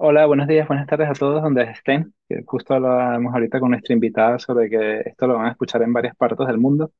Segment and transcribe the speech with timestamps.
[0.00, 2.14] Hola, buenos días, buenas tardes a todos donde estén.
[2.46, 6.14] Justo hablábamos ahorita con nuestra invitada sobre que esto lo van a escuchar en varias
[6.16, 6.92] partes del mundo.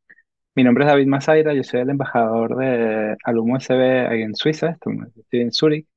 [0.54, 4.70] Mi nombre es David Masaira, yo soy el embajador de Alumno SB ahí en Suiza,
[5.16, 5.88] estoy en Zúrich.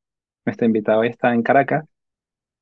[0.46, 1.86] Nuestro invitado hoy está en Caracas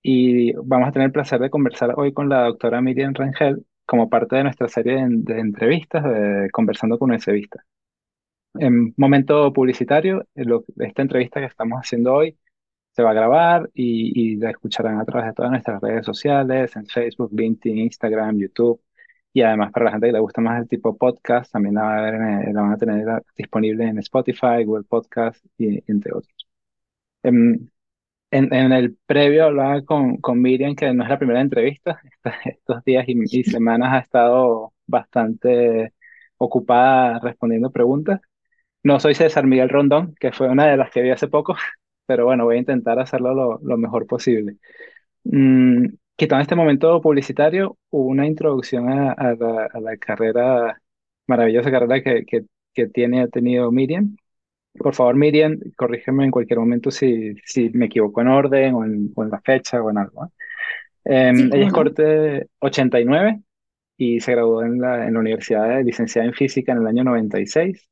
[0.03, 4.09] y vamos a tener el placer de conversar hoy con la doctora Miriam Rangel como
[4.09, 6.05] parte de nuestra serie de, entrevistas
[6.53, 7.63] Conversando con un SBista.
[8.55, 12.37] En momento publicitario, lo- esta entrevista que estamos haciendo hoy
[12.91, 16.75] se va a grabar y, y la escucharán a través de todas nuestras redes sociales,
[16.75, 18.81] en Facebook, LinkedIn, Instagram, YouTube.
[19.33, 21.97] Y además para la gente que le gusta más el tipo podcast, también la, va
[21.99, 26.35] a ver en- la van a tener disponible en Spotify, Google Podcast y entre otros.
[27.23, 27.69] Em,
[28.31, 32.01] en, en el previo hablaba con, con Miriam, que no es la primera entrevista.
[32.45, 35.93] Estos días y, y semanas ha estado bastante
[36.37, 38.21] ocupada respondiendo preguntas.
[38.83, 41.55] No soy César Miguel Rondón, que fue una de las que vi hace poco,
[42.09, 44.57] pero bueno, voy a intentar hacerlo lo, lo mejor posible.
[45.25, 50.81] Mm, quitando este momento publicitario, hubo una introducción a, a la, a la carrera,
[51.27, 54.17] maravillosa carrera que, que, que tiene, ha tenido Miriam.
[54.73, 59.11] Por favor, Miriam, corrígeme en cualquier momento si, si me equivoco en orden o en,
[59.15, 60.25] o en la fecha o en algo.
[60.25, 60.29] ¿eh?
[61.35, 63.41] Sí, ella es corte 89
[63.97, 67.03] y se graduó en la, en la Universidad de Licenciada en Física en el año
[67.03, 67.87] 96.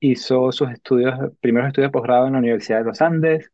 [0.00, 3.52] Hizo sus estudios, primeros estudios de posgrado en la Universidad de los Andes,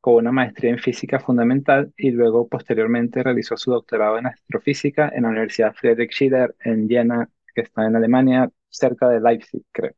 [0.00, 5.24] con una maestría en física fundamental y luego posteriormente realizó su doctorado en astrofísica en
[5.24, 9.94] la Universidad Friedrich Schiller en Jena, que está en Alemania, cerca de Leipzig, creo.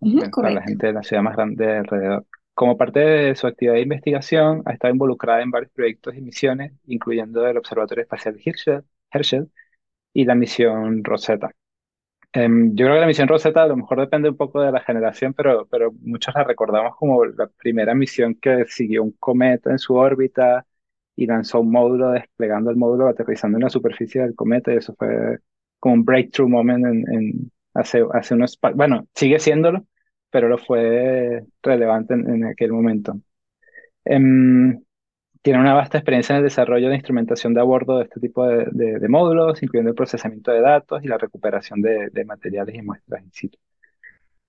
[0.00, 2.26] Ujú, Bueno, para la gente de la ciudad más grande de alrededor.
[2.54, 6.72] Como parte de su actividad de investigación, ha estado involucrada en varios proyectos y misiones,
[6.86, 9.50] incluyendo el Observatorio Espacial Herschel, Herschel
[10.14, 11.52] y la misión Rosetta.
[12.32, 14.80] Em, yo creo que la misión Rosetta a lo mejor depende un poco de la
[14.80, 15.66] generación, pero,
[16.02, 20.66] muchos la recordamos como la primera misión que siguió un cometa en su órbita
[21.16, 24.94] y lanzó un módulo desplegando el módulo, aterrizando en la superficie del cometa, y eso
[24.98, 25.38] fue
[25.78, 28.58] como un breakthrough moment en, hace, hace unos...
[28.74, 29.86] Bueno, sigue siéndolo,
[30.30, 33.18] pero lo fue relevante en, en aquel momento.
[34.04, 34.78] Em,
[35.46, 38.46] tiene una vasta experiencia en el desarrollo de instrumentación de a bordo de este tipo
[38.46, 42.74] de, de- de módulos, incluyendo el procesamiento de datos y la recuperación de, de materiales
[42.74, 43.58] y muestras in situ.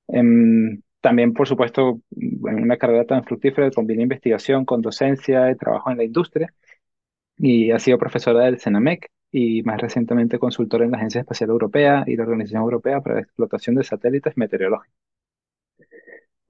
[0.08, 5.92] Em, también, por supuesto, en una carrera tan fructífera combina investigación con docencia y trabajo
[5.92, 6.54] en la industria
[7.38, 12.04] y ha sido profesora del CENAMEC y más recientemente consultora en la Agencia Espacial Europea
[12.08, 14.96] y la Organización Europea para la Explotación de Satélites Meteorológicos.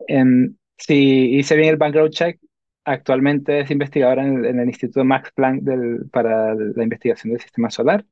[0.08, 2.40] Em, si hice bien el background check,
[2.88, 7.42] actualmente es investigadora en el, en el Instituto Max Planck del- para la investigación del
[7.42, 8.06] sistema solar.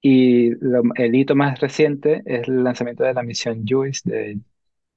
[0.00, 4.40] Y lo- el hito más reciente es el lanzamiento de la misión JUICE de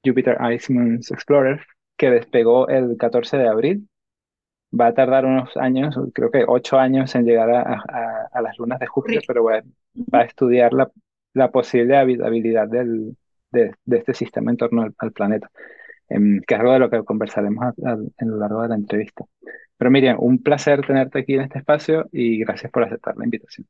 [0.04, 1.62] Jupiter Ice Moons Explorer,
[1.96, 3.88] que despegó el 14 de abril.
[4.78, 8.58] Va a tardar unos años, creo que ocho años en llegar a, a- a las
[8.58, 9.62] lunas de Júpiter, pero va,
[10.14, 10.90] va a estudiar la,
[11.34, 13.16] la posible habitabilidad del,
[13.50, 15.50] de, de este sistema en torno al al planeta
[16.46, 19.24] que es algo de lo que conversaremos a, a, en lo largo de la entrevista.
[19.76, 23.66] Pero Miriam, un placer tenerte aquí en este espacio y gracias por aceptar la invitación.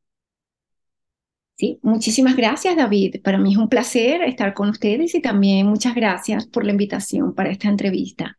[1.55, 3.23] Sí, muchísimas gracias, David.
[3.23, 7.35] Para mí es un placer estar con ustedes y también muchas gracias por la invitación
[7.35, 8.39] para esta entrevista.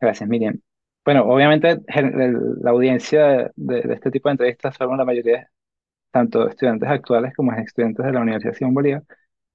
[0.00, 0.60] Gracias, Miriam.
[1.04, 1.78] Bueno, obviamente
[2.62, 5.50] la audiencia de, de este tipo de entrevistas son la mayoría,
[6.10, 9.04] tanto estudiantes actuales como estudiantes de la Universidad Simón Bolívar.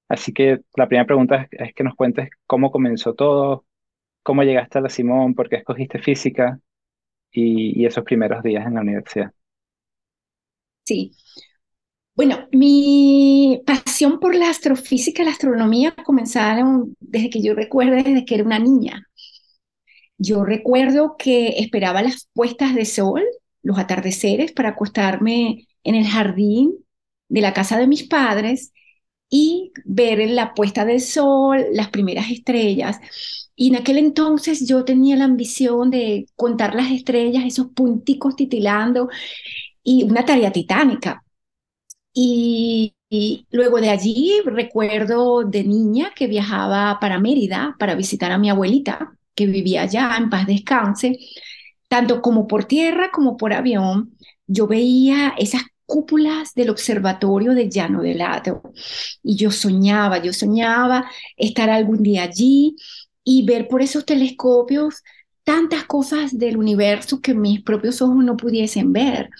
[0.08, 3.66] Así que la primera pregunta es, es que nos cuentes cómo comenzó todo,
[4.22, 6.60] cómo llegaste a la Simón, por qué escogiste física
[7.32, 9.32] y, y esos primeros días en la universidad.
[10.84, 11.12] Sí,
[12.14, 18.24] bueno, mi pasión por la astrofísica y la astronomía comenzaron desde que yo recuerdo, desde
[18.24, 19.06] que era una niña.
[20.18, 23.22] Yo recuerdo que esperaba las puestas de sol,
[23.62, 26.74] los atardeceres, para acostarme en el jardín
[27.28, 28.72] de la casa de mis padres
[29.28, 32.98] y ver la puesta del sol, las primeras estrellas.
[33.56, 39.08] Y en aquel entonces yo tenía la ambición de contar las estrellas, esos punticos titilando,
[39.82, 41.24] y una tarea titánica.
[42.12, 48.38] Y, y luego de allí recuerdo de niña que viajaba para Mérida para visitar a
[48.38, 51.18] mi abuelita, que vivía allá, en paz descanse,
[51.88, 54.16] tanto como por tierra como por avión.
[54.46, 58.62] Yo veía esas cúpulas del observatorio de Llano del Lago
[59.22, 62.76] y yo soñaba, yo soñaba estar algún día allí
[63.24, 65.02] y ver por esos telescopios
[65.44, 69.30] tantas cosas del universo que mis propios ojos no pudiesen ver.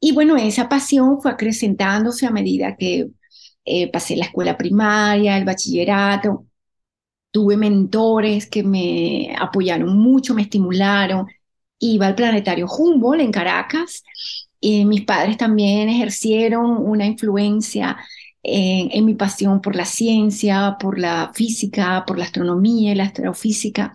[0.00, 3.08] Y bueno, esa pasión fue acrecentándose a medida que
[3.64, 6.46] eh, pasé la escuela primaria, el bachillerato,
[7.30, 11.26] tuve mentores que me apoyaron mucho, me estimularon.
[11.78, 14.02] iba al planetario Humboldt en Caracas.
[14.68, 17.96] Y mis padres también ejercieron una influencia
[18.42, 23.04] en, en, mi pasión por la ciencia, por la física, por la astronomía y la
[23.04, 23.92] astrofísica.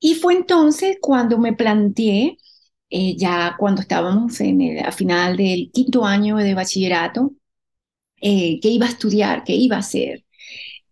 [0.00, 2.36] Y fue entonces cuando me planteé,
[2.90, 7.34] eh, ya cuando estábamos en el, a final del quinto año de bachillerato,
[8.20, 10.24] eh, qué iba a estudiar, qué iba a hacer.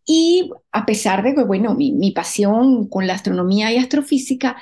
[0.07, 4.57] Y a pesar de que, bueno, mi, mi pasión con la astronomía y astrofísica,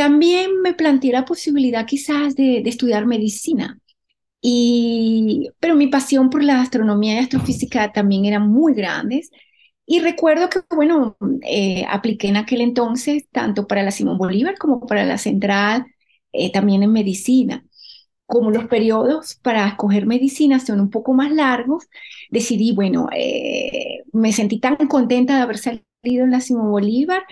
[0.00, 3.78] también me planteé la posibilidad quizás de, de estudiar medicina.
[4.40, 9.30] Y, pero mi pasión por la astronomía y astrofísica también eran muy grandes.
[9.84, 14.86] Y recuerdo que, bueno, eh, apliqué en aquel entonces tanto para la Simón Bolívar como
[14.86, 15.84] para la Central,
[16.32, 17.62] eh, también en medicina.
[18.24, 21.84] Como los periodos para escoger medicina son un poco más largos,
[22.30, 25.84] decidí, bueno, eh, me sentí tan contenta de haber salido
[26.24, 27.22] en la Simón Bolívar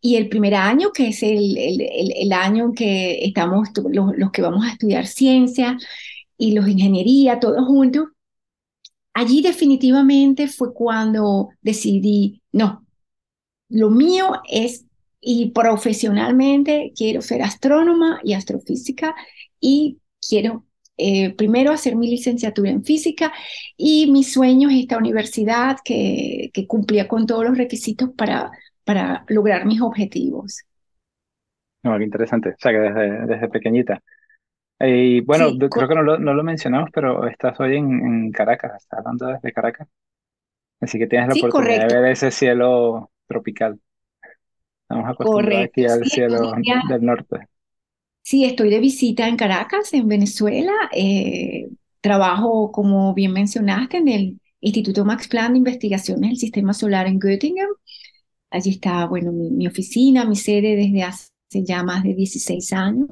[0.00, 1.80] y el primer año, que es el, el,
[2.16, 5.76] el, año en que estamos los, los, que vamos a estudiar ciencia
[6.36, 8.06] y los ingeniería, todos juntos,
[9.12, 12.86] allí definitivamente fue cuando decidí, no,
[13.68, 14.86] lo mío es,
[15.20, 19.16] y profesionalmente quiero ser astrónoma y astrofísica
[19.60, 20.64] y quiero
[20.96, 23.32] eh, primero hacer mi licenciatura en física
[23.76, 28.52] y mi sueño es esta universidad que, que cumplía con todos los requisitos para
[28.88, 30.62] para lograr mis objetivos.
[31.82, 32.50] No, qué interesante.
[32.50, 34.02] O sea, que desde, desde pequeñita.
[34.80, 37.86] Y bueno, Sí, creo co- que no lo, no lo mencionamos, pero estás hoy en,
[38.06, 39.88] en Caracas, estás hablando desde Caracas.
[40.80, 43.80] Así que tienes la sí, oportunidad de correcto, ver ese cielo tropical.
[44.82, 45.70] Estamos acostumbrados correcto.
[45.70, 47.46] aquí al Sí, cielo estoy, ya- del norte.
[48.22, 50.72] sí, estoy de visita en Caracas, en Venezuela.
[50.92, 51.68] Eh,
[52.00, 57.18] trabajo, como bien mencionaste, en el Instituto Max Planck de Investigaciones del Sistema Solar en
[57.20, 57.68] Göttingen.
[58.50, 61.30] Allí está, bueno, mi, oficina, mi sede desde hace
[61.64, 63.08] ya más de 16 años.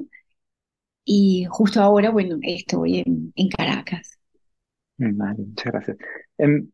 [1.05, 4.19] Y justo ahora, bueno, estoy en, en Caracas.
[4.97, 5.97] Vale, muchas gracias.
[6.37, 6.69] Em,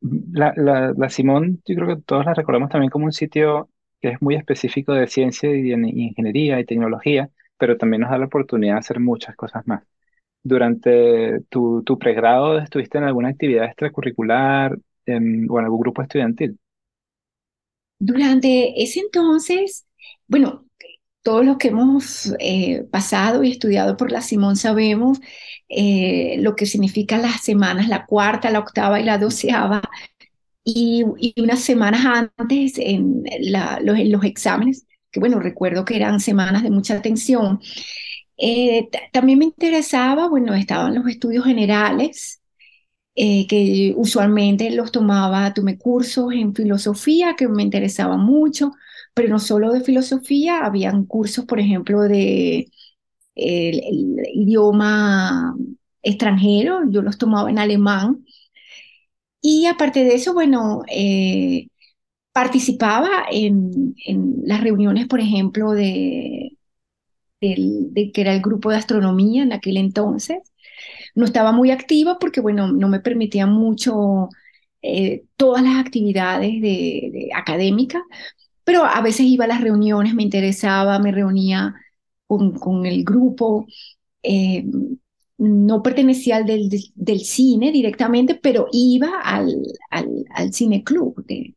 [0.00, 4.08] la, la, la Simón, yo creo que todos la recordamos también como un sitio que
[4.10, 8.26] es muy específico de ciencia y de ingeniería y tecnología, pero también nos da la
[8.26, 9.84] oportunidad de hacer muchas cosas más.
[10.42, 16.58] Durante tu, tu pregrado, ¿estuviste en alguna actividad extracurricular em, o en algún grupo estudiantil?
[17.98, 19.86] Durante ese entonces,
[20.28, 20.66] bueno,
[21.22, 25.20] todos los que hemos eh, pasado y estudiado por la Simón sabemos
[25.68, 29.82] eh, lo que significan las semanas, la cuarta, la octava y la doceava,
[30.64, 32.04] y, y unas semanas
[32.38, 33.24] antes en,
[33.82, 37.60] los, en los exámenes, que bueno, recuerdo que eran semanas de mucha tensión.
[38.38, 42.42] Eh, ta- también me interesaba, bueno, estaban los estudios generales,
[43.16, 48.72] eh, que usualmente los tomaba, tomé cursos en filosofía que me interesaban mucho,
[49.14, 52.70] pero no solo de filosofía, habían cursos, por ejemplo, de
[53.34, 55.54] el, el idioma
[56.02, 58.24] extranjero, yo los tomaba en alemán.
[59.40, 61.68] Y aparte de eso, bueno, eh,
[62.32, 66.58] participaba en, en las reuniones, por ejemplo, de,
[67.40, 70.38] de que era el grupo de astronomía en aquel entonces.
[71.16, 74.30] No estaba muy activa porque, bueno, no me permitía mucho
[74.82, 78.02] eh, todas las actividades de, de académicas,
[78.64, 81.74] pero a veces iba a las reuniones, me interesaba, me reunía
[82.26, 83.66] con, con el grupo.
[84.22, 84.66] eh,
[85.38, 89.54] no pertenecía al del, del cine directamente, pero iba al,
[89.90, 91.54] al, al cine club, de,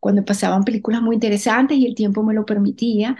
[0.00, 3.16] cuando pasaban películas muy interesantes y el tiempo me lo permitía.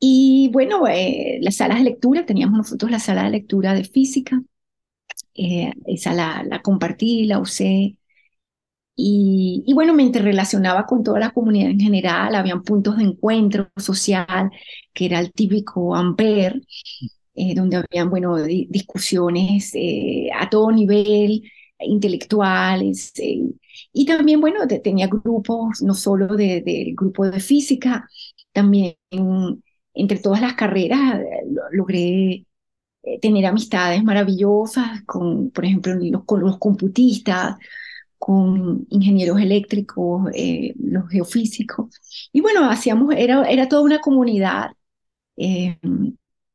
[0.00, 4.42] Y bueno, eh, las salas de lectura, teníamos nosotros la sala de lectura de física,
[5.34, 7.96] eh, esa la, la compartí, la usé.
[8.94, 13.70] Y, y, bueno, me interrelacionaba con toda la comunidad en general, habían puntos de encuentro
[13.76, 14.50] social,
[14.92, 16.60] que era el típico Ampere,
[17.34, 21.42] eh, donde habían, bueno, di discusiones eh, a todo nivel,
[21.80, 23.42] intelectuales, eh,
[23.92, 28.08] y también, bueno, de, tenía grupos, no solo del de, grupo de física,
[28.52, 28.96] también
[29.94, 31.20] entre todas las carreras
[31.50, 32.46] lo, logré
[33.02, 37.56] eh, tener amistades maravillosas con, por ejemplo, los, con los computistas,
[38.18, 41.88] con ingenieros eléctricos, eh, los geofísicos.
[42.32, 44.70] Y bueno, hacíamos, era, era toda una comunidad
[45.36, 45.78] eh,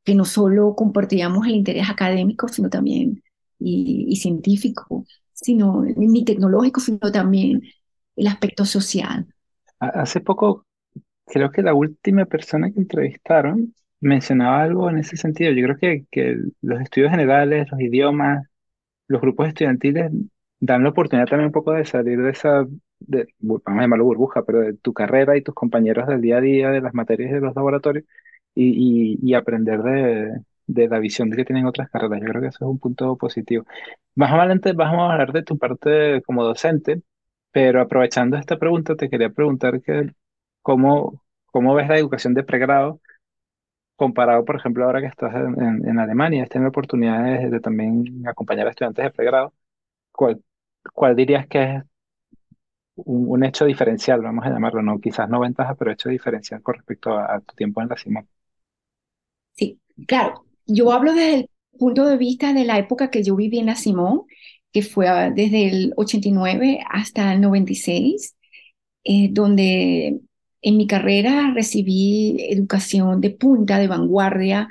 [0.04, 3.22] que no solo compartíamos el interés académico, sino también
[3.60, 7.62] y, y científico, sino ni tecnológico, sino también
[8.16, 9.28] el aspecto social.
[9.80, 10.66] Hace poco,
[11.26, 15.52] creo que la última persona que entrevistaron mencionaba algo en ese sentido.
[15.52, 18.48] Yo creo que, que los estudios generales, los idiomas,
[19.08, 20.12] los grupos estudiantiles
[20.60, 22.66] dan la oportunidad también un poco de salir de esa,
[23.00, 26.42] de, vamos a llamarlo burbuja, pero de tu carrera y tus compañeros del día a
[26.42, 28.06] día, de las materias de los laboratorios,
[28.56, 32.20] y, y, aprender de, de la visión que tienen otras carreras.
[32.22, 33.66] Yo creo que eso es un punto positivo.
[34.16, 37.02] Más adelante vamos a hablar de tu parte como docente,
[37.52, 40.12] pero aprovechando esta pregunta, te quería preguntar que
[40.62, 43.00] cómo, cómo ves la educación de pregrado
[43.98, 48.24] comparado, por ejemplo, ahora que estás en, en, en Alemania, has tenido oportunidades de también
[48.28, 49.54] acompañar a estudiantes de pregrado.
[50.12, 50.44] ¿Cuál,
[50.94, 51.84] cuál dirías que es
[52.96, 56.76] un, un hecho diferencial, vamos a llamarlo, no quizás no ventaja, pero hecho diferencial con
[56.76, 58.28] respecto a, a tu tiempo en la Simón?
[59.54, 60.46] Sí, claro.
[60.66, 63.76] Yo hablo desde el punto de vista de la época que yo viví en la
[63.76, 64.24] Simón,
[64.72, 68.36] que fue ah, desde el 89 hasta el 96,
[69.04, 70.20] eh, donde
[70.62, 74.68] en mi carrera recibí educación de punta, de vanguardia.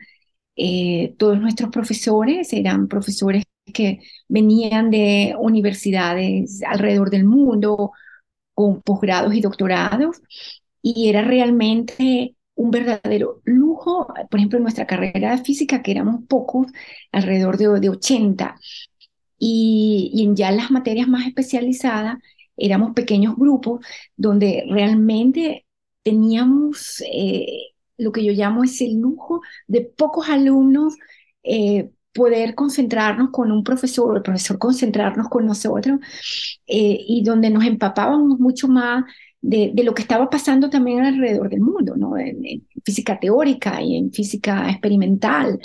[0.57, 7.93] Eh, todos nuestros profesores eran profesores que venían de universidades alrededor del mundo
[8.55, 10.23] con posgrados y doctorados
[10.83, 16.23] y era realmente un verdadero lujo, por ejemplo, en nuestra carrera de física, que éramos
[16.29, 16.69] pocos,
[17.13, 18.57] alrededor de, de 80,
[19.39, 22.17] y, y en ya las materias más especializadas
[22.57, 23.85] éramos pequeños grupos
[24.17, 25.66] donde realmente
[26.07, 30.95] teníamos eh, lo que yo llamo es el lujo de pocos alumnos
[31.43, 35.99] eh, poder concentrarnos con un profesor, o el profesor concentrarnos con nosotros,
[36.69, 39.05] eh, y donde nos empapábamos mucho más
[39.41, 42.17] de, lo que estaba pasando también alrededor del mundo, ¿no?
[42.17, 45.59] En, en física teórica y en física experimental.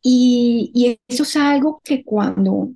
[0.00, 2.70] Y, y, eso es algo que cuando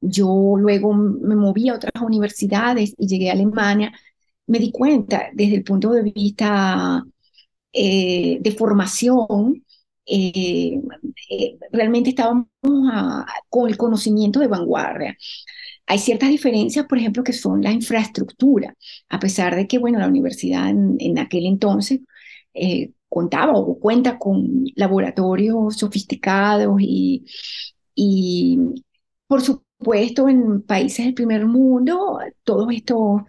[0.00, 3.92] yo luego me moví a otras universidades y llegué a Alemania,
[4.46, 7.04] me di cuenta desde el punto de vista
[7.72, 9.64] eh, de formación,
[10.06, 10.80] eh,
[11.30, 12.46] eh, realmente estábamos
[12.92, 15.16] a, con el conocimiento de vanguardia.
[15.86, 18.74] Hay ciertas diferencias, por ejemplo, que son la infraestructura,
[19.08, 22.00] a pesar de que, bueno, la universidad en, aquel entonces
[23.08, 27.24] contaba o cuenta con laboratorios sofisticados y,
[27.94, 28.58] y,
[29.26, 29.42] por
[29.78, 33.22] supuesto, en países del primer mundo, todos estos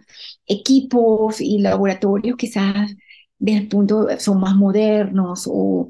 [0.46, 2.94] equipos y laboratorios quizás
[3.38, 5.88] desde el punto son más modernos o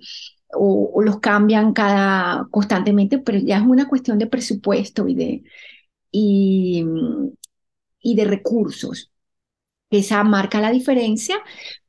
[0.54, 5.42] o, los cambian cada constantemente, pero ya es una cuestión de presupuesto y de,
[6.10, 6.84] y,
[8.00, 9.10] y de recursos.
[9.90, 11.36] Esa marca la diferencia,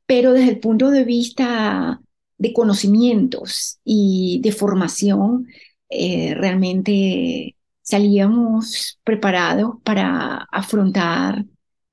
[0.06, 2.00] pero desde el punto de vista
[2.38, 5.46] de conocimientos y de formación,
[5.90, 7.56] eh, realmente
[7.90, 11.44] salíamos preparados para afrontar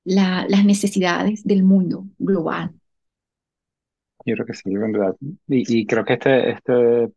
[0.04, 2.72] la, las necesidades del mundo global.
[4.24, 5.16] Yo creo que sí, en verdad.
[5.48, 7.12] Y, y creo que este, este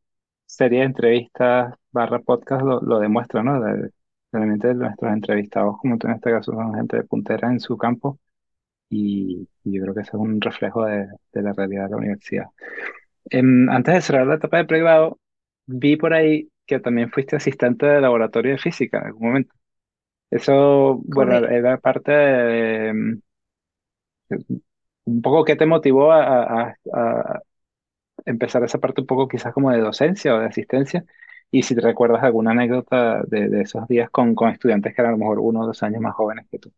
[0.45, 3.61] serie de entrevistas barra podcast lo, lo demuestra, ¿no?
[3.61, 3.91] De,
[4.31, 8.19] realmente nuestros entrevistados, como tú en este caso, son gente de puntera en su campo
[8.89, 11.97] y, y yo creo que eso es un reflejo de, de la realidad de la
[11.97, 12.45] universidad.
[13.29, 15.19] Em, antes de cerrar la etapa de pregrado,
[15.67, 19.55] vi por ahí que también fuiste asistente de laboratorio de física en algún momento.
[20.31, 21.49] Eso, bueno, Correcto.
[21.49, 23.21] era parte de,
[25.05, 27.41] un poco qué te motivó a, a- a
[28.25, 31.05] empezar esa parte un poco quizás como de docencia o de asistencia
[31.51, 35.11] y si te recuerdas alguna anécdota de, de esos días con, con estudiantes que eran
[35.13, 36.73] a lo mejor uno o dos años más jóvenes que tú.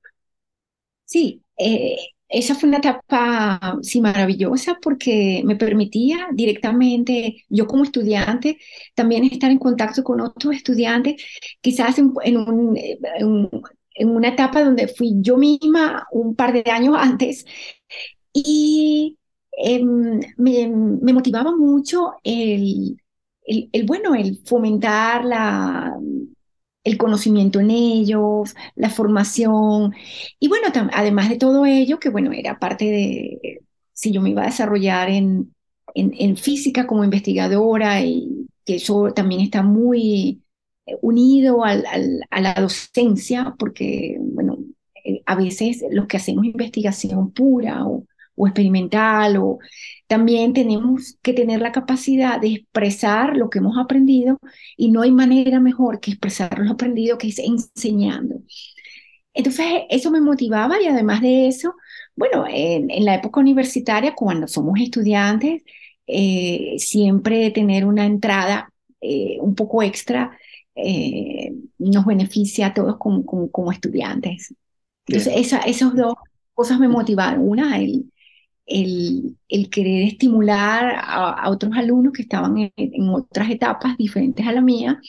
[1.05, 1.97] Sí, eh,
[2.33, 8.57] esa fue una etapa, sí, maravillosa porque me permitía directamente, yo como estudiante,
[8.95, 11.23] también estar en contacto con otros estudiantes,
[11.61, 13.49] quizás en, en un, en,
[13.95, 17.45] en una etapa donde fui yo misma un par de años antes.
[18.33, 19.17] Y
[19.57, 19.83] eh,
[20.37, 20.67] me,
[21.13, 22.97] motivaba mucho el,
[23.85, 25.95] bueno, el fomentar la,
[26.83, 29.93] el conocimiento en ellos, la formación.
[30.39, 33.61] Y bueno, además de todo ello, que bueno, era parte de,
[33.93, 35.53] si yo me iba a desarrollar en,
[35.95, 40.41] en, física como investigadora y que eso también está muy
[41.01, 44.57] unido al, al, a la docencia, porque bueno,
[45.25, 49.59] a veces los que hacemos investigación pura o o experimental, o
[50.07, 54.37] también tenemos que tener la capacidad de expresar lo que hemos aprendido
[54.77, 58.41] y no hay manera mejor que expresar lo aprendido que es enseñando.
[59.33, 61.75] Entonces, eso me motivaba y además de eso,
[62.15, 65.63] bueno, en, en la época universitaria, cuando somos estudiantes,
[66.07, 68.71] eh, siempre tener una entrada
[69.01, 70.37] eh, un poco extra
[70.75, 74.53] eh, nos beneficia a todos como, como, como estudiantes.
[75.07, 76.15] Entonces, esa, esas dos
[76.53, 77.47] cosas me motivaron.
[77.47, 78.11] Una, el,
[78.65, 84.45] el, el querer estimular a, a, otros alumnos que estaban en, en, otras etapas diferentes
[84.47, 84.99] a la mía.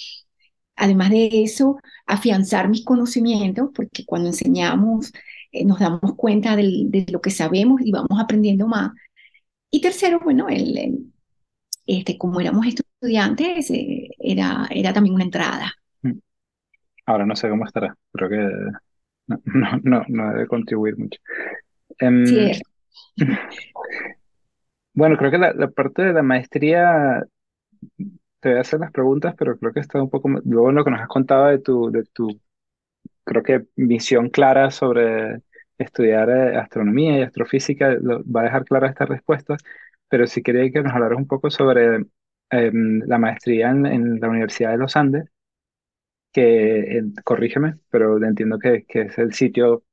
[0.76, 5.12] Además de eso, afianzar mis conocimientos, porque cuando enseñamos
[5.52, 8.90] eh, nos damos cuenta del, de lo que sabemos y vamos aprendiendo más.
[9.70, 11.12] Y tercero, bueno, el, el,
[11.86, 15.72] este, como éramos estudiantes, eh, era, era también una entrada.
[16.02, 16.18] Mm.
[17.06, 18.36] Ahora no sé cómo estará, creo que
[19.28, 19.40] no,
[19.84, 21.20] no, no, debe contribuir mucho.
[21.98, 22.73] Em, Cierto.
[24.92, 27.24] Bueno, creo que la, parte de la maestría,
[28.40, 30.90] te voy a hacer las preguntas, pero creo que está un poco, luego lo que
[30.90, 32.28] nos has contado de tu, de tu,
[33.24, 35.42] creo que visión clara sobre
[35.78, 39.62] estudiar eh, astronomía y astrofísica, va a dejar claras estas respuestas,
[40.08, 42.06] pero sí quería que nos hablaras un poco sobre
[42.50, 45.24] em, la maestría en, la Universidad de los Andes,
[46.32, 49.84] que, corrígeme, pero entiendo que, que es el sitio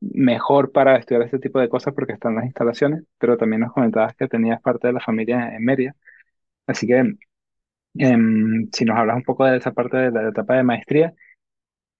[0.00, 4.14] mejor para estudiar este tipo de cosas porque están las instalaciones, pero también nos comentabas
[4.16, 5.96] que tenías parte de la familia en Mérida.
[6.66, 7.14] Así que
[7.98, 11.14] em, si nos hablas un poco de esa parte de la etapa de maestría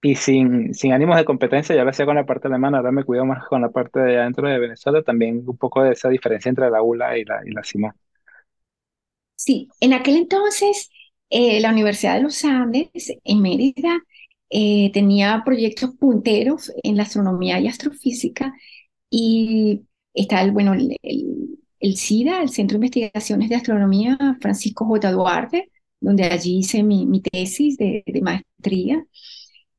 [0.02, 3.04] y sin, sin ánimos de competencia, ya lo hacía con la parte alemana, ahora me
[3.04, 6.48] cuido más con la parte de adentro de Venezuela, también un poco de esa diferencia
[6.50, 7.92] entre la ULA y la, y la Simón.
[9.34, 10.90] Sí, en aquel entonces
[11.30, 12.90] eh, la Universidad de los Andes
[13.24, 14.00] en Mérida
[14.50, 18.54] eh, tenía proyectos punteros en la astronomía y astrofísica
[19.10, 19.82] y
[20.14, 20.96] está el, bueno, el,
[21.80, 25.12] el, CIDA, el Centro de Investigaciones de Astronomía Francisco J.
[25.12, 29.04] Duarte, donde allí hice mi, mi tesis de, de maestría.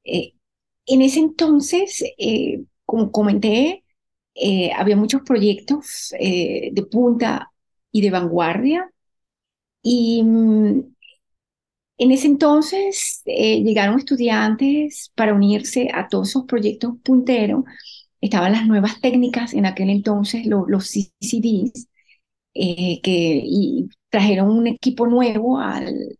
[0.04, 0.34] Eh,
[0.88, 3.84] en ese entonces, eh, como comenté,
[4.76, 7.52] había muchos proyectos de punta
[7.92, 8.92] y de vanguardia
[9.82, 10.96] y mm,
[11.98, 17.64] en ese entonces eh, llegaron estudiantes para unirse a todos esos proyectos punteros.
[18.22, 21.88] Estaban las nuevas técnicas en aquel entonces, los CCDs,
[22.54, 26.18] eh, que y trajeron un equipo nuevo al,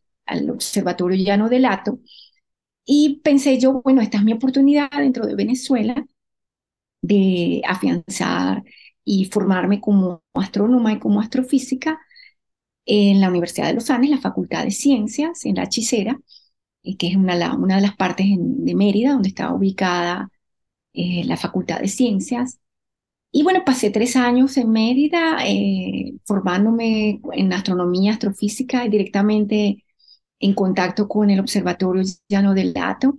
[0.52, 2.00] Observatorio Llano del Lato.
[2.86, 6.06] Y pensé yo, bueno, esta es mi oportunidad dentro de Venezuela
[7.02, 8.64] de afianzar
[9.04, 12.00] y formarme como astrónoma y como astrofísica
[12.88, 16.20] en la Universidad de los Andes, la Facultad de Ciencias, en la Hechicera,
[16.84, 20.30] eh, que es una, una, de las partes de Mérida, donde está ubicada
[20.94, 22.60] eh, la Facultad de Ciencias.
[23.32, 29.84] Y bueno, pasé tres años en Mérida eh, formándome en astronomía, astrofísica y directamente
[30.40, 33.16] en contacto con el Observatorio Llano del Dato.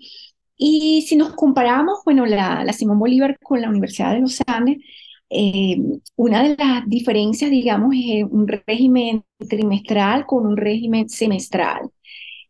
[0.56, 4.78] Y si nos comparamos, bueno, la, la Simón Bolívar con la Universidad de los Andes,
[5.30, 5.76] eh,
[6.16, 11.90] una de las diferencias, digamos, es un régimen trimestral con un régimen semestral.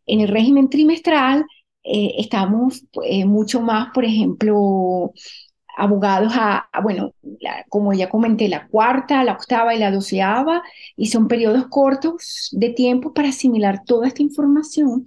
[0.06, 1.44] En el régimen trimestral
[1.84, 5.12] eh, estamos eh, mucho más, por ejemplo,
[5.76, 7.14] abogados a, bueno,
[7.68, 10.62] como ya comenté, la cuarta, la octava y la doceava,
[10.96, 15.04] y son periodos cortos de tiempo para asimilar toda esta información.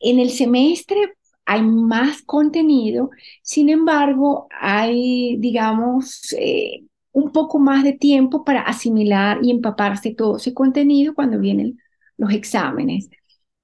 [0.00, 1.14] En el semestre
[1.46, 3.10] hay más contenido,
[3.42, 10.36] sin embargo, hay, digamos, eh, un poco más de tiempo para asimilar y empaparse todo
[10.38, 11.78] ese contenido cuando vienen
[12.16, 13.08] los exámenes.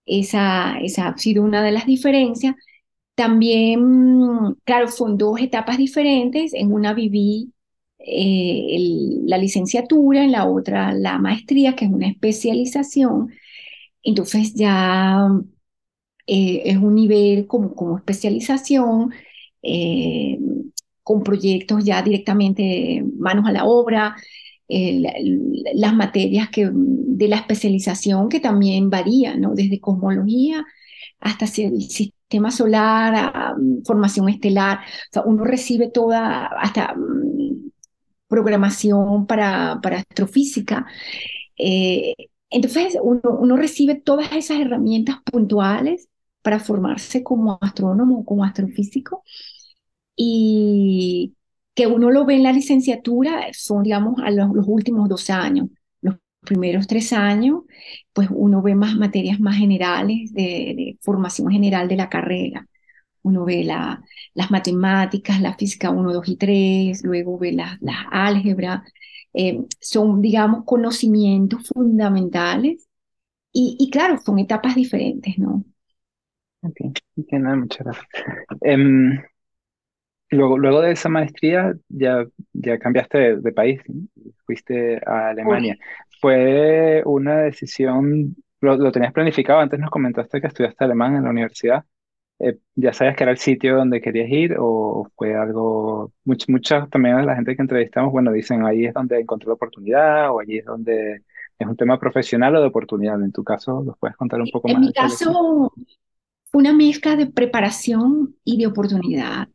[0.06, 2.54] Esa, esa ha sido una de las diferencias.
[3.14, 6.54] También, claro, son dos etapas diferentes.
[6.54, 7.52] En una viví
[7.98, 8.76] eh,
[9.26, 13.32] la licenciatura, en la otra la maestría, que es una especialización.
[14.02, 15.28] Entonces ya
[16.32, 19.12] eh, es un nivel como, como especialización,
[19.62, 20.38] eh,
[21.02, 24.16] con proyectos ya directamente manos a la obra,
[24.68, 29.54] las materias que, de la especialización que también varían, ¿no?
[29.54, 30.64] desde cosmología
[31.18, 34.80] hasta el sistema solar, mm, formación estelar,
[35.26, 37.70] uno recibe toda, hasta mm,
[38.28, 40.86] programación para, para astrofísica.
[41.58, 42.14] Eh,
[42.50, 46.08] entonces, uno recibe todas esas herramientas puntuales
[46.42, 49.22] para formarse como astrónomo, como astrofísico,
[50.16, 51.34] y
[51.74, 55.68] que uno lo ve en la licenciatura son, digamos, los, últimos dos años.
[56.02, 57.62] Los primeros tres años,
[58.12, 62.66] pues uno ve más materias más generales de, formación general de la carrera.
[63.22, 64.02] Uno ve la,
[64.34, 68.84] las matemáticas, la física 1, 2 y 3, luego ve las la álgebra.
[69.34, 72.88] Eh, son, digamos, conocimientos fundamentales
[73.52, 75.64] y, y claro, son etapas diferentes, ¿no?
[76.62, 76.76] Ok,
[77.16, 78.06] muchas gracias.
[78.60, 79.22] Em,
[80.30, 83.80] luego, luego de esa maestría ya, ya cambiaste de, país,
[84.44, 85.78] fuiste a Alemania.
[86.20, 89.60] ¿Fue una decisión, lo, tenías planificado?
[89.60, 91.84] Antes nos comentaste que estudiaste alemán en la universidad.
[92.38, 96.86] Eh, ¿ya sabías que era el sitio donde querías ir o fue algo, muchas mucha,
[96.86, 100.40] también de la gente que entrevistamos, bueno, dicen ahí es donde encontré la oportunidad o
[100.40, 101.22] allí es donde
[101.58, 103.22] es un tema profesional o de oportunidad?
[103.22, 104.76] En tu caso, ¿nos puedes contar un poco más?
[104.76, 105.70] En mi caso,
[106.52, 109.48] una mezcla de preparación y de oportunidad.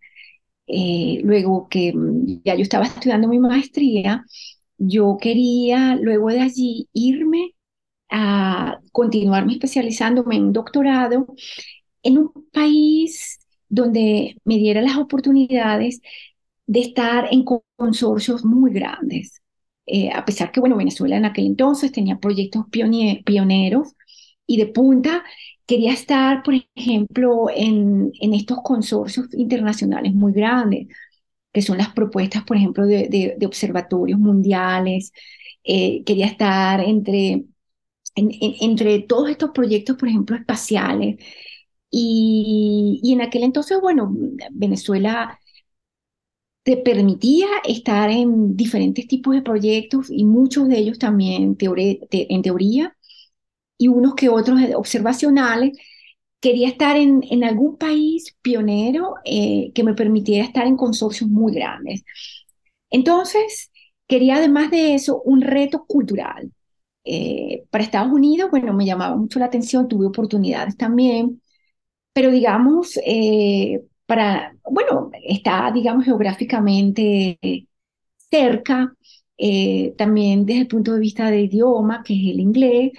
[0.67, 4.25] Eh, luego que mm, ya yo estaba estudiando mi maestría,
[4.77, 7.51] yo quería luego de allí irme
[8.09, 11.27] a continuarme especializándome en doctorado
[12.03, 16.01] en un país donde me diera las oportunidades
[16.67, 17.43] de estar en
[17.77, 19.41] consorcios muy grandes.
[19.85, 23.93] Eh, a pesar que, bueno, Venezuela en aquel entonces tenía proyectos pioneros
[24.47, 25.23] y de punta,
[25.65, 30.87] quería estar, por ejemplo, en, en estos consorcios internacionales muy grandes,
[31.53, 35.13] que son las propuestas, por ejemplo, de, observatorios mundiales.
[35.63, 37.45] Eh, quería estar entre,
[38.15, 41.17] entre todos estos proyectos, por ejemplo, espaciales.
[41.91, 44.13] Y, y en aquel entonces, bueno,
[44.51, 45.39] Venezuela
[46.63, 52.94] te permitía estar en diferentes tipos de proyectos y muchos de ellos también en teoría
[53.77, 55.77] y unos que otros observacionales.
[56.41, 61.53] Quería estar en, en algún país pionero eh, que me permitiera estar en consorcios muy
[61.53, 62.03] grandes.
[62.89, 63.71] Entonces,
[64.07, 66.51] quería además de eso un reto cultural.
[67.05, 71.41] Eh, para Estados Unidos, bueno, me llamaba mucho la atención, tuve oportunidades también,
[72.13, 77.39] pero digamos, eh, para, bueno, está, digamos, geográficamente
[78.31, 78.93] cerca,
[79.37, 82.91] eh, también desde el punto de vista de idioma, que es el inglés,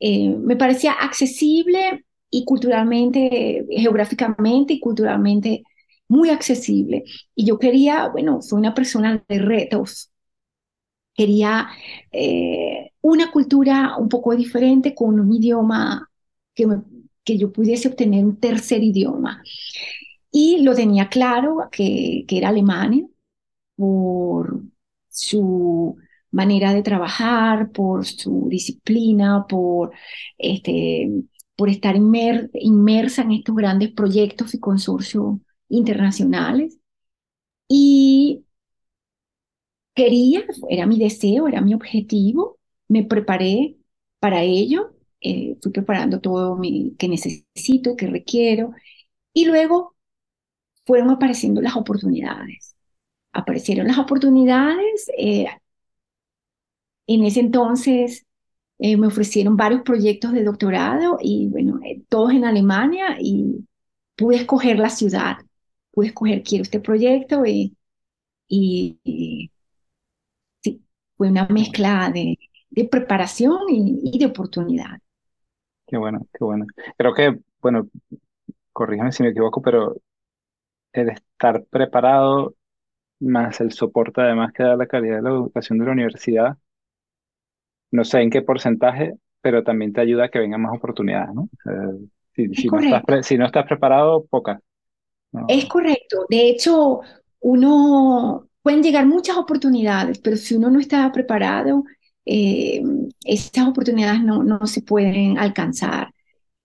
[0.00, 5.64] eh, me parecía accesible y culturalmente, geográficamente y culturalmente
[6.08, 7.04] muy accesible.
[7.34, 10.10] Y yo quería, bueno, soy una persona de retos,
[11.14, 11.68] quería
[12.12, 16.08] eh, una cultura un poco diferente con un idioma
[16.54, 16.66] que,
[17.24, 19.42] que yo pudiese obtener un tercer idioma.
[20.30, 23.06] Y lo tenía claro que, que era Alemania
[23.76, 24.62] por
[25.08, 25.96] su
[26.30, 29.92] manera de trabajar, por su disciplina, por,
[30.38, 31.10] este,
[31.56, 35.38] por estar inmersa en estos grandes proyectos y consorcios
[35.68, 36.78] internacionales.
[37.68, 38.44] Y
[39.94, 43.76] quería, era mi deseo, era mi objetivo, me preparé
[44.20, 48.72] para ello, eh, fui preparando todo mi, que necesito, que requiero,
[49.32, 49.96] y luego
[50.86, 52.76] fueron apareciendo las oportunidades.
[53.32, 55.10] Aparecieron las oportunidades.
[55.18, 55.46] Eh,
[57.08, 58.26] en ese entonces
[58.78, 63.66] eh, me ofrecieron varios proyectos de doctorado y bueno, eh, todos en Alemania y
[64.16, 65.38] pude escoger la ciudad.
[65.92, 67.76] Pude escoger, quiero este proyecto y,
[68.48, 69.50] y,
[70.62, 70.82] sí,
[71.16, 72.38] fue una mezcla de,
[72.70, 75.00] de preparación y, y de oportunidad.
[75.86, 76.66] Qué bueno, qué bueno.
[76.96, 77.88] Creo que, bueno,
[78.72, 79.96] corrígeme si me equivoco, pero
[80.92, 82.54] el estar preparado,
[83.20, 86.58] más el soporte además que da la calidad de la educación de la universidad,
[87.90, 91.48] no sé en qué porcentaje, pero también te ayuda a que vengan más oportunidades, ¿no?
[92.34, 94.58] si, si no estás si no estás preparado, pocas.
[95.46, 96.26] Es correcto.
[96.28, 97.00] De hecho,
[97.40, 101.84] uno pueden llegar muchas oportunidades, pero si uno no está preparado,
[102.24, 102.82] eh,
[103.24, 106.12] esas oportunidades no, no se pueden alcanzar.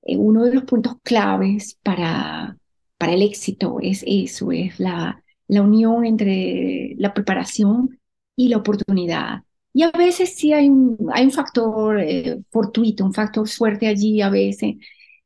[0.04, 2.58] Eh, uno de los puntos claves para
[2.98, 8.00] para el éxito es eso, es la, la unión entre la preparación
[8.36, 9.44] y la oportunidad.
[9.74, 14.22] Y a veces sí hay un, hay un factor eh, fortuito, un factor suerte allí
[14.22, 14.76] a veces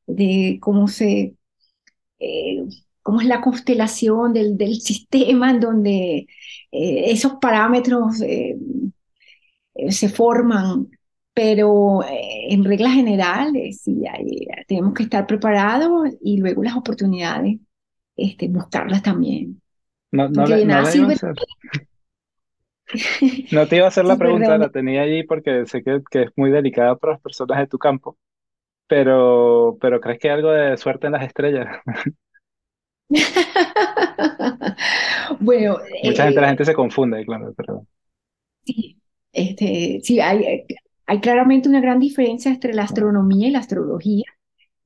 [0.07, 1.35] de cómo se,
[2.19, 2.63] eh,
[3.01, 6.27] cómo es la constelación del, del sistema en donde
[6.71, 8.17] eh, esos parámetros
[9.89, 10.89] se forman,
[11.33, 17.59] pero en regla general sí hay, tenemos que estar preparados y luego las oportunidades
[18.15, 19.61] este, buscarlas también.
[20.11, 20.81] No, no, le, no,
[23.51, 26.31] no, te iba a hacer la pregunta, la tenía allí porque sé que, que, es
[26.35, 28.17] muy delicada para las personas de tu campo,
[28.87, 31.67] pero, pero ¿crees que hay algo de suerte en las estrellas?
[35.39, 37.85] bueno, mucha gente, la eh, gente se confunde, claro, pero...
[38.63, 38.97] Sí,
[39.31, 40.65] este, sí hay,
[41.05, 44.25] hay claramente una gran diferencia entre la astronomía y la astrología.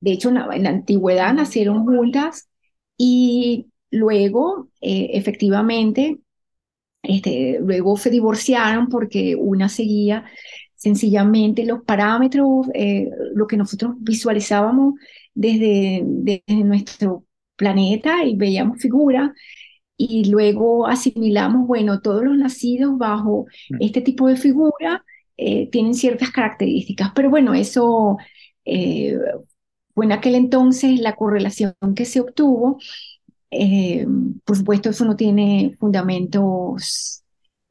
[0.00, 2.48] De hecho, en la, en la antigüedad nacieron juntas
[2.96, 6.18] y luego, eh, efectivamente,
[7.02, 10.24] este, luego se divorciaron porque una seguía
[10.76, 14.94] sencillamente los parámetros, eh, lo que nosotros visualizábamos
[15.34, 17.24] desde, desde, nuestro
[17.56, 19.30] planeta y veíamos figuras
[19.96, 23.76] y luego asimilamos, bueno, todos los nacidos bajo mm.
[23.80, 25.04] este tipo de figura
[25.36, 28.16] eh, tienen ciertas características, pero bueno, eso
[29.94, 32.78] fue en aquel entonces la correlación que se obtuvo.
[33.52, 34.06] Eh,
[34.44, 37.22] por supuesto, eso no tiene fundamentos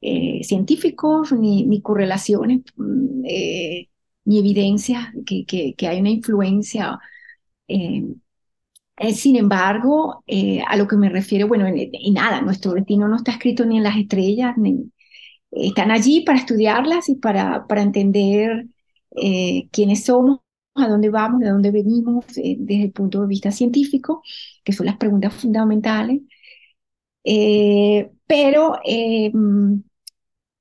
[0.01, 3.89] eh, científicos ni, correlaciones, mm, eh,
[4.25, 6.99] ni evidencias que, hay una influencia.
[9.13, 10.23] sin embargo,
[10.67, 13.83] a lo que me refiero, bueno, y nada, nuestro destino no está escrito ni en
[13.83, 14.91] las estrellas, ni,
[15.51, 18.67] están allí para estudiarlas y para, entender
[19.71, 20.41] quiénes somos,
[20.75, 24.23] a dónde vamos, de dónde venimos, eh, desde el punto de vista científico,
[24.63, 26.21] que son las preguntas fundamentales.
[27.23, 28.77] Eh, pero
[29.33, 29.75] mm,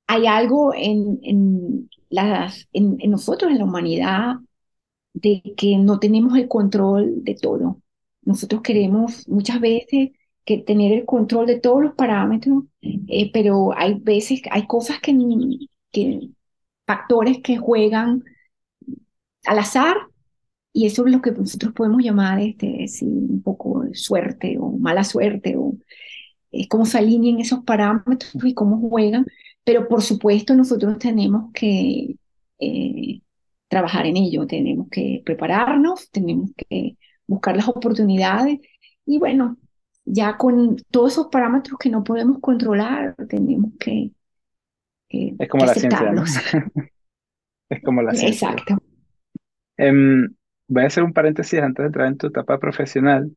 [0.07, 4.35] hay algo en, en, las, en, en nosotros, en la humanidad,
[5.13, 7.81] de que no tenemos el control de todo.
[8.23, 10.11] Nosotros queremos muchas veces
[10.45, 15.13] que tener el control de todos los parámetros, eh, pero hay veces, hay cosas que,
[15.91, 16.29] que,
[16.87, 18.23] factores que juegan
[19.45, 19.97] al azar
[20.73, 24.71] y eso es lo que nosotros podemos llamar este, sí, un poco de suerte o
[24.71, 25.73] mala suerte o
[26.51, 29.25] es cómo se alinean esos parámetros y cómo juegan,
[29.63, 32.15] pero por supuesto nosotros tenemos que
[32.59, 33.21] eh,
[33.67, 38.59] trabajar en ello, tenemos que prepararnos, tenemos que buscar las oportunidades
[39.05, 39.57] y bueno,
[40.03, 44.11] ya con todos esos parámetros que no podemos controlar, tenemos que...
[45.09, 46.13] es como la ciencia.
[47.69, 48.49] es como la ciencia.
[48.49, 48.90] Exacto.
[49.81, 50.29] Em,
[50.67, 53.35] voy a hacer un paréntesis antes de entrar en tu etapa profesional,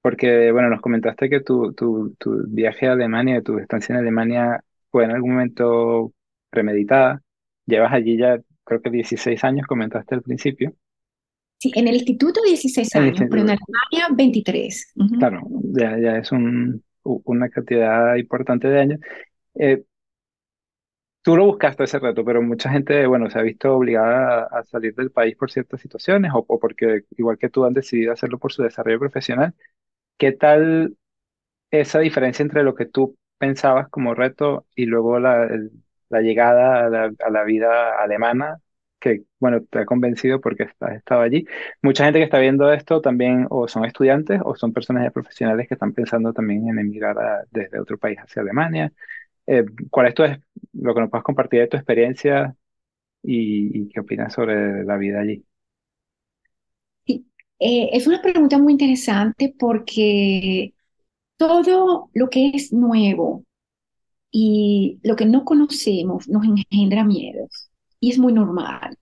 [0.00, 4.64] porque, bueno, nos comentaste que tu, tu, tu viaje a Alemania, tu estancia en Alemania
[4.90, 6.14] fue en algún momento
[6.48, 7.20] premeditada.
[7.66, 10.72] Llevas allí ya, creo que 16 años, comentaste al principio.
[11.58, 14.94] Sí, en el instituto 16 años, pero en Alemania 23.
[15.18, 15.42] Claro,
[15.74, 19.00] ya, ya es un, una cantidad importante de años.
[19.54, 19.82] Eh,
[21.22, 24.94] tú lo buscaste ese reto, pero mucha gente, bueno, se ha visto obligada a, salir
[24.94, 28.52] del país por ciertas situaciones o, o, porque, igual que tú, han decidido hacerlo por
[28.52, 29.54] su desarrollo profesional.
[30.18, 30.96] ¿Qué tal
[31.70, 35.48] esa diferencia entre lo que tú pensabas como reto y luego la,
[36.08, 38.58] la llegada a la, a la vida alemana
[39.00, 41.46] que, bueno, te ha convencido porque has estado allí.
[41.82, 45.74] Mucha gente que está viendo esto también o son estudiantes o son personas profesionales que
[45.74, 48.92] están pensando también en emigrar desde otro país hacia Alemania.
[49.50, 50.22] Eh, ¿cuál es tu,
[50.74, 52.54] lo que nos puedes compartir de tu experiencia
[53.22, 55.42] y, qué opinas sobre la vida allí?
[57.06, 57.26] Sí,
[57.58, 60.74] eh, es una pregunta muy interesante porque
[61.38, 63.44] todo lo que es nuevo
[64.30, 68.98] y lo que no conocemos nos engendra miedos y es muy normal.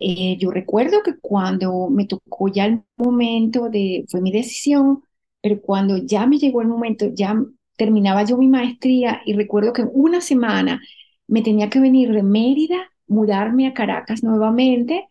[0.00, 5.02] Eh, yo recuerdo que cuando me tocó ya el momento de, fue mi decisión,
[5.40, 7.36] pero cuando ya me llegó el momento, ya
[7.78, 10.82] terminaba yo mi maestría y recuerdo que una semana
[11.28, 15.08] me tenía que venir de Mérida, mudarme a Caracas nuevamente,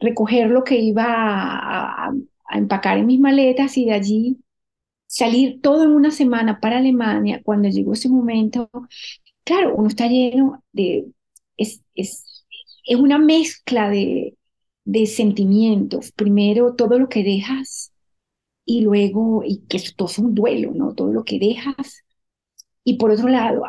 [0.00, 2.08] recoger lo que iba a,
[2.48, 4.38] a empacar en mis maletas y de allí
[5.08, 7.42] salir todo en una semana para Alemania.
[7.44, 8.70] Cuando llegó ese momento,
[9.44, 11.06] claro, uno está lleno de
[11.58, 12.46] es, es,
[12.86, 14.38] es una mezcla de,
[14.86, 16.12] de sentimientos.
[16.12, 17.93] Primero, todo lo que dejas
[18.64, 20.94] y luego, y que esto es un duelo, ¿no?
[20.94, 22.04] Todo lo que dejas.
[22.84, 23.62] Y por otro lado,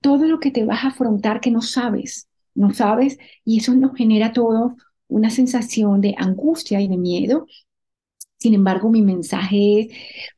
[0.00, 3.96] todo lo que te vas a afrontar que no sabes, no sabes, y eso nos
[3.96, 4.76] genera todo
[5.08, 7.46] una sensación de angustia y de miedo.
[8.38, 9.88] Sin embargo, mi mensaje es,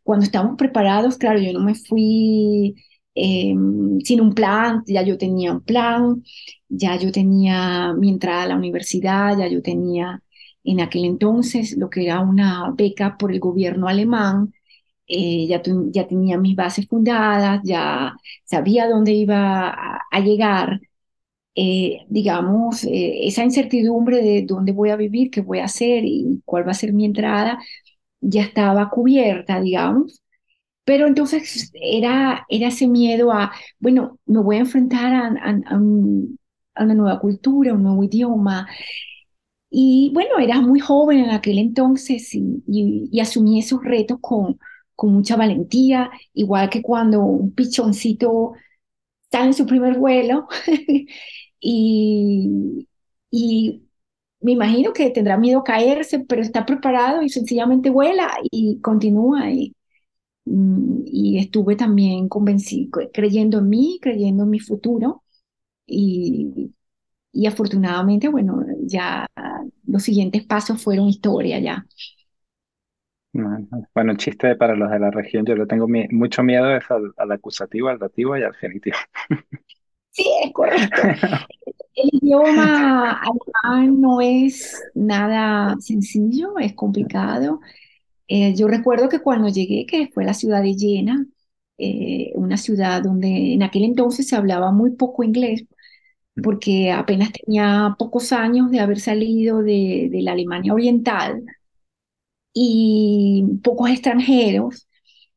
[0.03, 2.77] cuando estamos preparados, claro, yo no me fui
[3.19, 6.23] Em, sin un plan, ya yo tenía un plan,
[6.69, 10.23] ya yo tenía mi entrada a la universidad, ya yo tenía
[10.67, 14.53] en aquel entonces lo que era una beca por el gobierno alemán,
[15.09, 15.63] eh, ya,
[16.09, 19.71] tenía mis bases fundadas, ya sabía dónde iba
[20.11, 20.81] a, llegar.
[21.55, 26.43] Eh, digamos, eh, esa incertidumbre de dónde voy a vivir, qué voy a hacer y
[26.45, 27.59] cuál va a ser mi entrada,
[28.21, 30.23] ya estaba cubierta, digamos.
[30.85, 35.27] Pero entonces era, ese miedo a, bueno, me voy a enfrentar a,
[35.67, 35.77] a,
[36.85, 38.69] una nueva cultura, un nuevo idioma.
[39.79, 44.59] Y bueno, era muy joven en aquel entonces y, asumí esos retos con,
[45.03, 48.55] mucha valentía, igual que cuando un pichoncito
[49.25, 50.49] está en su primer vuelo
[51.61, 52.89] y,
[53.31, 53.83] y
[54.41, 59.51] me imagino que tendrá miedo a caerse, pero está preparado y sencillamente vuela y continúa.
[59.51, 59.77] Y,
[60.47, 65.25] Mm, y estuve también convencido, creyendo en mí, creyendo en mi futuro
[65.87, 66.75] y,
[67.37, 69.27] y afortunadamente, bueno, ya
[69.87, 71.87] los siguientes pasos fueron historia ya.
[73.95, 77.89] Bueno, chiste para los de la región, yo le tengo mucho miedo es al, acusativo,
[77.89, 78.97] al dativo y al genitivo.
[80.11, 81.03] Sí, es correcto.
[81.95, 87.61] El idioma alemán no es nada sencillo, es complicado.
[88.29, 91.27] Eh, yo recuerdo que cuando llegué, que fue la ciudad de Jena,
[91.79, 95.67] eh, una ciudad donde en aquel entonces se hablaba muy poco inglés.
[96.43, 101.45] Porque apenas tenía pocos años de haber salido de, la Alemania Oriental
[102.53, 104.89] y pocos extranjeros,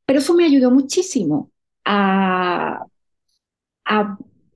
[0.05, 1.51] pero eso me ayudó muchísimo
[1.85, 2.85] a,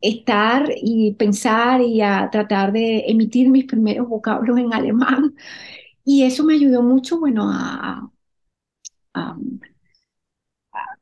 [0.02, 5.36] estar y pensar y a tratar de emitir mis primeros vocablos en alemán.
[6.06, 8.10] Y eso me ayudó mucho, bueno, a,
[9.14, 9.38] a,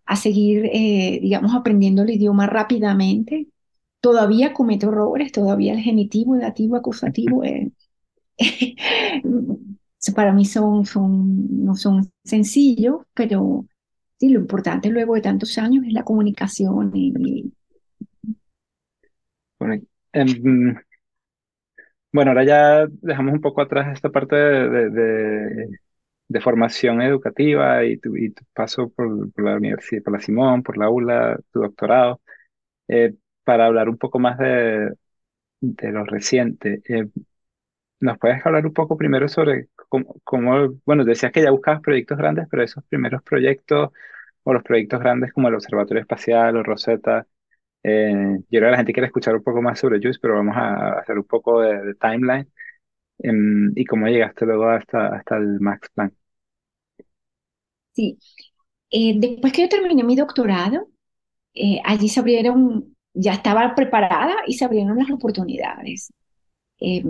[0.05, 3.50] a seguir, eh, digamos, aprendiendo el idioma rápidamente.
[4.01, 7.71] Todavía cometo errores, todavía el genitivo, dativo, acusativo, eh,
[10.15, 13.65] para mí son, son, no son sencillos, pero
[14.19, 17.13] sí, lo importante luego de tantos años es la comunicación y,
[19.59, 19.81] Bueno,
[20.13, 20.75] em,
[22.11, 25.79] bueno, ahora ya dejamos un poco atrás esta parte de, de-
[26.29, 30.63] de formación educativa y tu, y tu paso por, por la universidad, por la Simón,
[30.63, 32.21] por la ULA, tu doctorado,
[32.89, 34.93] eh, para hablar un poco más de,
[35.61, 36.81] de lo reciente.
[36.89, 37.07] Eh,
[37.99, 42.17] ¿nos puedes hablar un poco primero sobre cómo, cómo- bueno, decías que ya buscabas proyectos
[42.17, 43.89] grandes, pero esos primeros proyectos
[44.43, 47.27] o los proyectos grandes como el Observatorio Espacial o Rosetta,
[47.83, 50.55] eh, yo creo que la gente quiere escuchar un poco más sobre JUICE, pero vamos
[50.57, 52.49] a hacer un poco de, de timeline
[53.19, 56.13] em, y cómo llegaste luego hasta, hasta el Max Planck.
[57.93, 58.17] sí.
[58.91, 60.89] Eh, después que yo terminé mi doctorado,
[61.55, 66.13] eh, allí se abrieron, ya estaba preparada y se abrieron las oportunidades.
[66.79, 67.03] Eh,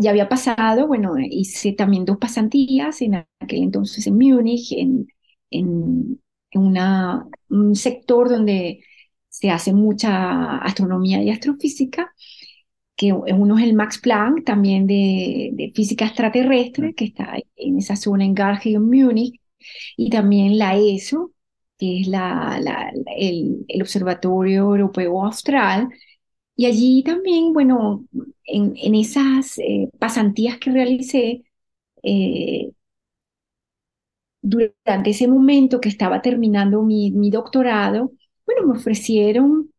[0.00, 5.08] ya había pasado, bueno, hice también dos pasantías en aquel entonces en Múnich, en,
[5.50, 6.20] en,
[6.52, 8.82] en una, un sector donde
[9.28, 12.12] se hace mucha astronomía y astrofísica,
[12.96, 17.96] que uno es el Max Planck, también de, de física extraterrestre, que está en esa
[17.96, 19.40] zona en Garching, en Múnich,
[19.96, 21.32] y también la ESO,
[21.80, 25.88] que es la, la, el, el Observatorio Europeo Austral,
[26.56, 28.06] y allí también, bueno,
[28.44, 31.44] en, en esas eh, pasantías que realicé,
[32.02, 32.72] eh,
[34.42, 38.12] durante ese momento que estaba terminando mi, mi doctorado,
[38.46, 39.70] bueno, me ofrecieron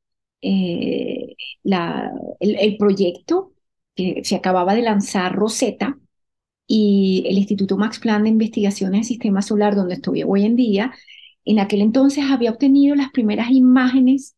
[0.42, 3.54] eh, la, el, el, proyecto
[3.96, 5.98] que se acababa de lanzar Rosetta
[6.68, 10.94] y el Instituto Max Planck de Investigaciones del Sistema Solar, donde estoy hoy en día,
[11.45, 14.36] en aquel entonces había obtenido las primeras imágenes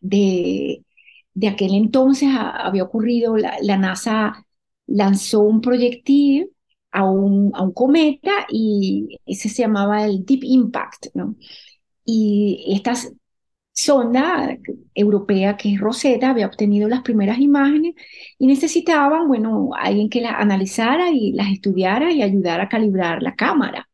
[0.00, 0.84] de,
[1.34, 4.46] de aquel entonces había ocurrido, la, la, NASA
[4.86, 6.50] lanzó un proyectil
[6.92, 11.06] a un, a un cometa y ese se llamaba el Deep Impact.
[12.04, 12.94] Y esta
[13.72, 14.56] sonda
[14.94, 17.94] europea que es Rosetta había obtenido las primeras imágenes
[18.38, 23.34] y necesitaban, bueno, alguien que las analizara y las estudiara y ayudara a calibrar la
[23.34, 23.88] cámara.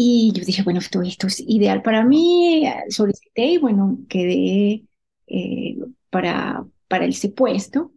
[0.00, 4.84] Y yo dije, bueno, esto, esto es ideal para mí, solicité y bueno, quedé
[5.26, 5.76] eh,
[6.10, 7.92] para, para ese puesto.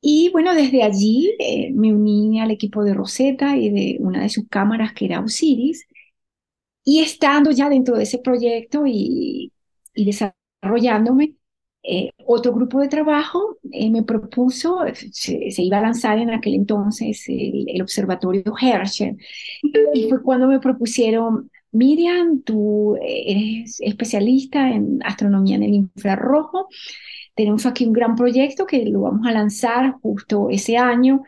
[0.00, 4.30] Y bueno, desde allí eh, me uní al equipo de Rosetta y de una de
[4.30, 5.86] sus cámaras que era Osiris.
[6.84, 9.52] Y estando ya dentro de ese proyecto y,
[9.94, 11.34] y desarrollándome,
[11.82, 16.54] eh, otro grupo de trabajo eh, me propuso, se, se, iba a lanzar en aquel
[16.54, 19.16] entonces el, el, observatorio Herschel.
[19.94, 26.68] Y fue cuando me propusieron, Miriam, tú eres especialista en astronomía en el infrarrojo,
[27.38, 31.22] tenemos aquí un gran proyecto que lo vamos a lanzar justo ese año.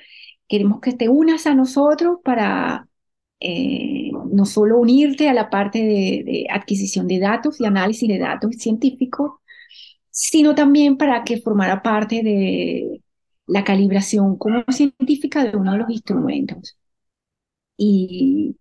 [0.49, 2.89] Queremos que te unas a nosotros para
[3.39, 8.19] eh, no solo unirte a la parte de, de, adquisición de datos y análisis de
[8.19, 9.35] datos científicos,
[10.11, 13.03] sino también para que formara parte de
[13.47, 16.77] la calibración como científica de uno de los instrumentos.
[17.77, 18.57] Y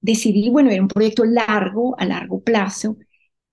[0.00, 2.96] decidí, bueno, era un proyecto largo, a largo plazo,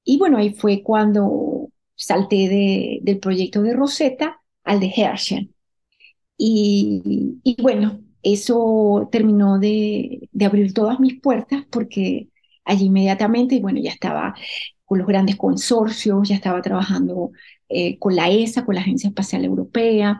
[0.03, 5.53] y bueno, ahí fue cuando salté de, del proyecto de Rosetta al de Herschel.
[6.37, 7.01] Y,
[7.43, 12.29] y bueno, eso terminó de, de, abrir todas mis puertas porque
[12.65, 14.35] allí inmediatamente, bueno, ya estaba
[14.85, 17.31] con los grandes consorcios, ya estaba trabajando
[17.69, 20.19] eh, con la ESA, con la Agencia Espacial Europea,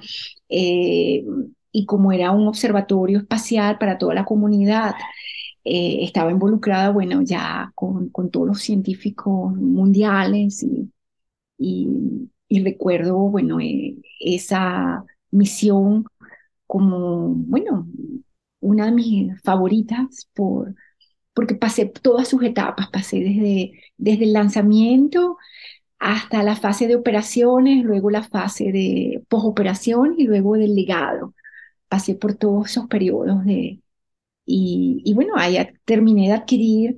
[0.50, 1.24] eh,
[1.72, 4.96] y como era un observatorio espacial para toda la comunidad,
[5.64, 10.92] eh, estaba involucrada, bueno, ya con, con todos los científicos mundiales y,
[11.58, 11.90] y,
[12.48, 16.06] y recuerdo, bueno, eh, esa misión
[16.68, 17.88] como, bueno,
[18.62, 20.76] una de mis favoritas por,
[21.36, 25.38] porque pasé todas sus etapas, pasé desde, desde el lanzamiento
[26.00, 31.36] hasta la fase de operaciones, luego la fase de posoperación y luego del legado.
[31.90, 33.82] Pasé por todos esos periodos de...
[34.46, 36.98] Y, bueno, ahí terminé de adquirir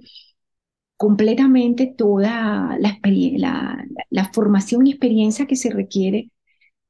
[0.97, 6.31] completamente toda la, la, la, formación y experiencia que se requiere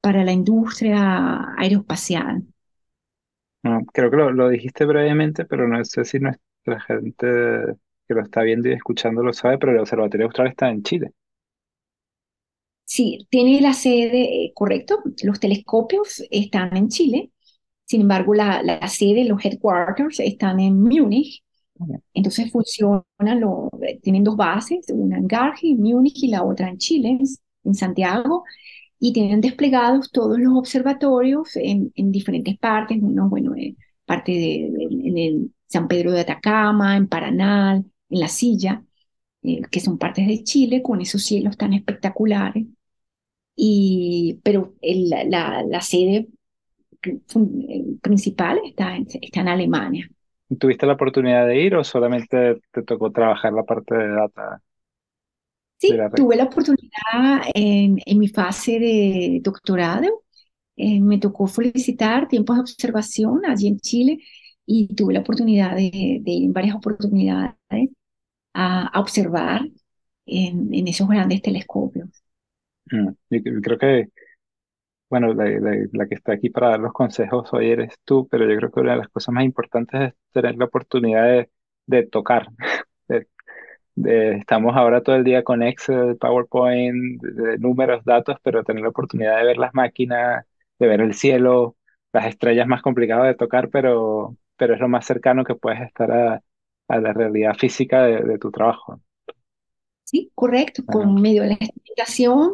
[0.01, 2.43] para la industria aeroespacial.
[3.63, 6.19] No, creo que lo, lo, dijiste brevemente, pero no sé si
[6.67, 7.27] nuestra gente
[8.07, 11.11] que lo está viendo y escuchando lo sabe, pero el Observatorio Austral está en Chile.
[12.85, 17.31] Sí, tiene la sede, eh, correcto, los telescopios están en Chile,
[17.85, 21.43] sin embargo la, la sede, los headquarters están en Múnich,
[22.13, 23.03] entonces funcionan,
[23.39, 23.69] lo,
[24.01, 27.17] tienen dos bases, una en Garching, en Múnich y la otra en Chile,
[27.65, 28.45] en Santiago,
[28.99, 34.65] y tienen desplegados todos los observatorios en, en diferentes partes, uno, bueno, en parte de,
[34.89, 38.83] en el San Pedro de Atacama, en Paranal, en La Silla,
[39.43, 42.65] eh, que son partes de Chile, con esos cielos tan espectaculares.
[43.55, 46.27] Y, pero el, la, la, sede
[48.01, 50.09] principal está está en Alemania.
[50.59, 54.61] ¿Tuviste la oportunidad de ir o solamente te tocó trabajar la parte de data?
[55.77, 60.23] Sí, tuve la oportunidad en, en mi fase de doctorado.
[60.75, 64.19] Eh, me tocó felicitar tiempos de observación allí en Chile
[64.67, 67.53] y tuve la oportunidad de, de ir en varias oportunidades
[68.53, 69.61] a, a observar
[70.25, 72.09] en, en, esos grandes telescopios.
[72.91, 73.09] Mm,
[73.61, 74.09] creo que
[75.09, 75.45] bueno, la,
[75.91, 78.79] la, que está aquí para dar los consejos hoy eres tú, pero yo creo que
[78.81, 81.49] una de las cosas más importantes es tener la oportunidad de,
[81.85, 82.49] de tocar.
[83.99, 88.89] De, estamos ahora todo el día con Excel, PowerPoint, de, números, datos, pero tener la
[88.89, 90.45] oportunidad de ver las máquinas,
[90.77, 91.75] de ver el cielo,
[92.13, 96.11] las estrellas más complicadas de tocar, pero, pero es lo más cercano que puedes estar
[96.11, 96.43] a,
[96.87, 99.01] a la realidad física de, de tu trabajo.
[100.03, 100.83] Sí, correcto.
[100.85, 102.53] Con medio de la explicación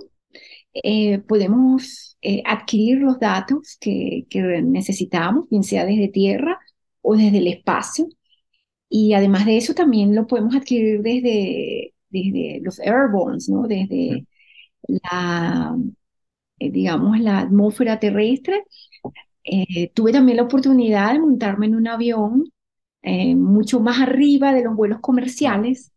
[0.74, 6.60] eh, podemos eh, adquirir los datos que, que, necesitamos, bien sea desde tierra
[7.02, 8.08] o desde el espacio.
[8.90, 13.68] Y además de eso también lo podemos adquirir desde, desde los airborns, ¿no?
[13.68, 14.28] desde
[14.88, 15.76] la,
[16.60, 18.64] eh, digamos, la atmósfera terrestre.
[19.94, 22.52] Tuve también la oportunidad de montarme en un avión
[23.04, 25.94] mucho más arriba de los vuelos comerciales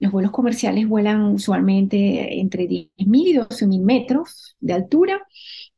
[0.00, 5.26] los vuelos comerciales vuelan usualmente entre 10.000 y 12.000 metros de altura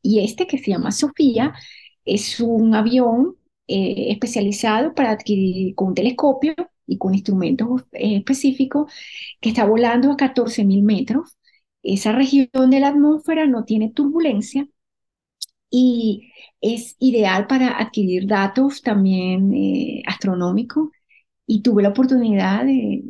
[0.02, 1.54] y este que se llama Sofía
[2.04, 3.36] es un avión
[3.66, 6.54] eh, especializado para adquirir con un telescopio
[6.86, 8.92] y con instrumentos eh, específicos
[9.40, 11.36] que está volando a 14.000 metros.
[11.82, 14.68] Esa región de la atmósfera no tiene turbulencia
[15.70, 20.90] y es ideal para adquirir datos también eh, astronómicos
[21.46, 23.02] y tuve la oportunidad de,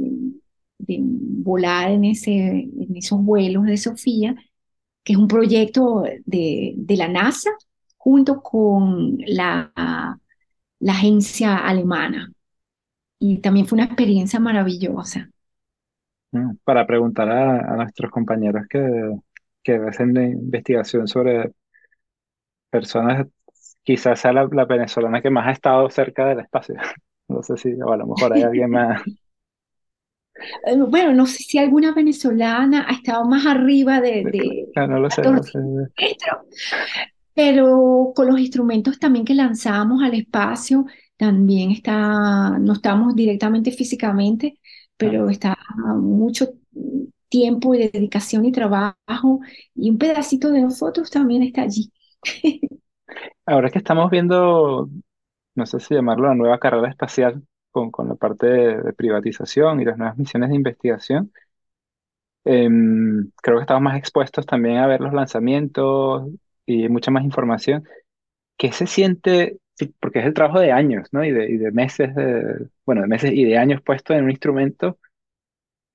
[0.78, 4.34] de volar en, ese, en esos vuelos de Sofía,
[5.04, 7.50] que es un proyecto de, de la NASA
[7.98, 9.72] junto con la,
[10.80, 12.32] la agencia alemana.
[13.20, 15.30] Y también fue una experiencia maravillosa.
[16.32, 18.80] Mm, para preguntar a, a nuestros compañeros que,
[19.62, 21.52] que hacen investigación sobre
[22.70, 23.26] personas,
[23.82, 26.74] quizás sea la, la, venezolana que más ha estado cerca del espacio.
[27.28, 29.02] No sé si, o a lo mejor hay alguien más,
[30.66, 34.98] eh, bueno, no sé si alguna venezolana ha estado más arriba de, de ah, no
[34.98, 35.58] lo sé, no sé.
[37.34, 44.58] pero con los instrumentos también que lanzamos al espacio, también está, no estamos directamente físicamente,
[44.96, 45.32] pero ah.
[45.32, 45.56] está
[45.98, 46.48] mucho
[47.28, 49.40] tiempo y dedicación y trabajo,
[49.74, 51.90] y un pedacito de nosotros también está allí.
[53.46, 54.88] Ahora que estamos viendo,
[55.54, 59.84] no sé si llamarlo la nueva carrera espacial, con, con la parte de, privatización y
[59.84, 61.32] las nuevas misiones de investigación,
[62.44, 66.28] em, creo que estamos más expuestos también a ver los lanzamientos
[66.66, 67.84] y mucha más información.
[68.56, 69.58] ¿Qué se siente?
[70.00, 71.24] porque es el trabajo de años, ¿no?
[71.24, 74.30] Y de, y de meses, de, bueno, de meses y de años puesto en un
[74.30, 74.98] instrumento.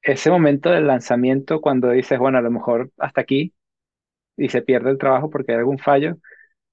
[0.02, 3.54] Ese momento del lanzamiento, cuando dices, bueno, a lo mejor hasta aquí,
[4.38, 6.18] y se pierde el trabajo porque hay algún fallo,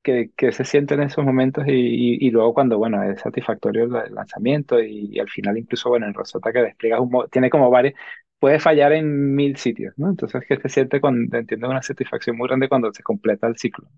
[0.02, 4.14] que, que, se siente en esos momentos y, y, luego cuando, bueno, es satisfactorio el
[4.14, 7.94] lanzamiento y, al final incluso, bueno, en Rosetta que despliegas un tiene como varios,
[8.38, 10.10] puede fallar en mil sitios, ¿no?
[10.10, 13.88] Entonces, que se siente cuando, entiendo, una satisfacción muy grande cuando se completa el ciclo.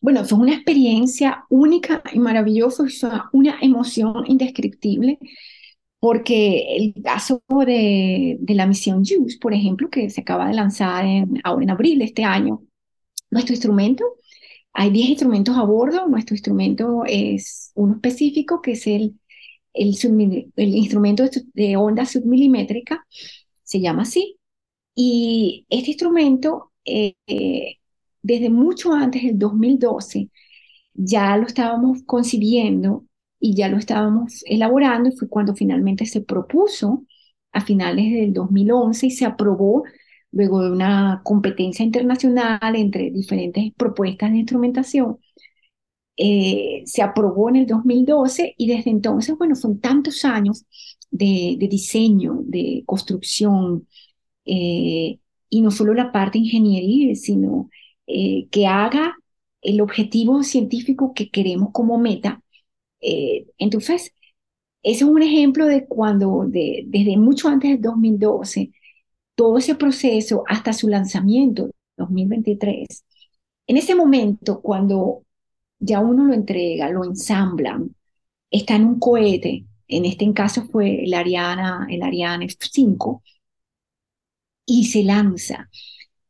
[0.00, 2.84] Bueno, es una experiencia única y maravillosa,
[3.32, 5.18] una emoción indescriptible,
[6.00, 11.04] porque el caso de, de la misión JUICE, por ejemplo, que se acaba de lanzar
[11.06, 12.62] en, ahora en abril de este año,
[13.30, 14.04] nuestro instrumento
[14.72, 16.06] hay 10 instrumentos a bordo.
[16.08, 19.18] Nuestro instrumento es uno específico, que es el,
[19.74, 19.96] el,
[20.56, 21.24] el instrumento
[21.54, 23.06] de onda submilimétrica,
[23.62, 24.38] se llama así.
[24.94, 27.14] Y este instrumento, eh,
[28.22, 30.30] desde mucho antes del 2012,
[30.94, 33.04] ya lo estábamos concibiendo
[33.46, 37.04] y ya lo estábamos elaborando, y fue cuando finalmente se propuso
[37.52, 39.84] a finales del 2011 y se aprobó
[40.32, 45.18] luego de una competencia internacional entre diferentes propuestas de instrumentación,
[46.16, 50.64] eh, se aprobó en el 2012 y desde entonces, bueno, son tantos años
[51.10, 53.86] de, diseño, de construcción,
[54.44, 55.18] eh,
[55.48, 57.70] y no solo la parte ingenieril, sino
[58.06, 59.16] eh, que haga
[59.62, 62.42] el objetivo científico que queremos como meta.
[63.06, 64.12] Eh, entonces,
[64.82, 68.72] ese es un ejemplo de cuando, de, desde mucho antes del 2012,
[69.36, 73.04] todo ese proceso hasta su lanzamiento, 2023,
[73.68, 75.24] en ese momento, cuando
[75.80, 77.94] ya uno lo entrega, lo ensamblan,
[78.50, 83.22] está en un cohete, en este caso fue el Ariane, el Ariane 5,
[84.66, 85.68] y se lanza.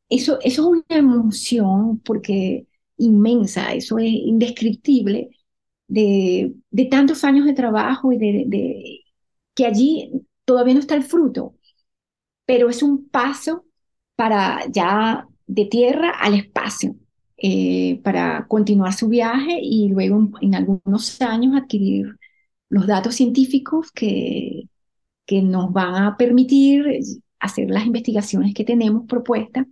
[0.09, 2.67] Eso, eso es una emoción porque
[2.99, 5.31] inmensa, eso es indescriptible
[5.89, 9.05] de, de tantos años de trabajo y de,
[9.55, 10.11] que allí
[10.45, 11.55] todavía no está el fruto,
[12.47, 13.65] pero es un paso
[14.17, 16.97] para ya de tierra al espacio,
[17.39, 22.17] eh, para continuar su viaje y luego en, algunos años adquirir
[22.69, 24.69] los datos científicos que,
[25.27, 27.01] que nos van a permitir
[27.41, 29.67] hacer las investigaciones que tenemos propuestas.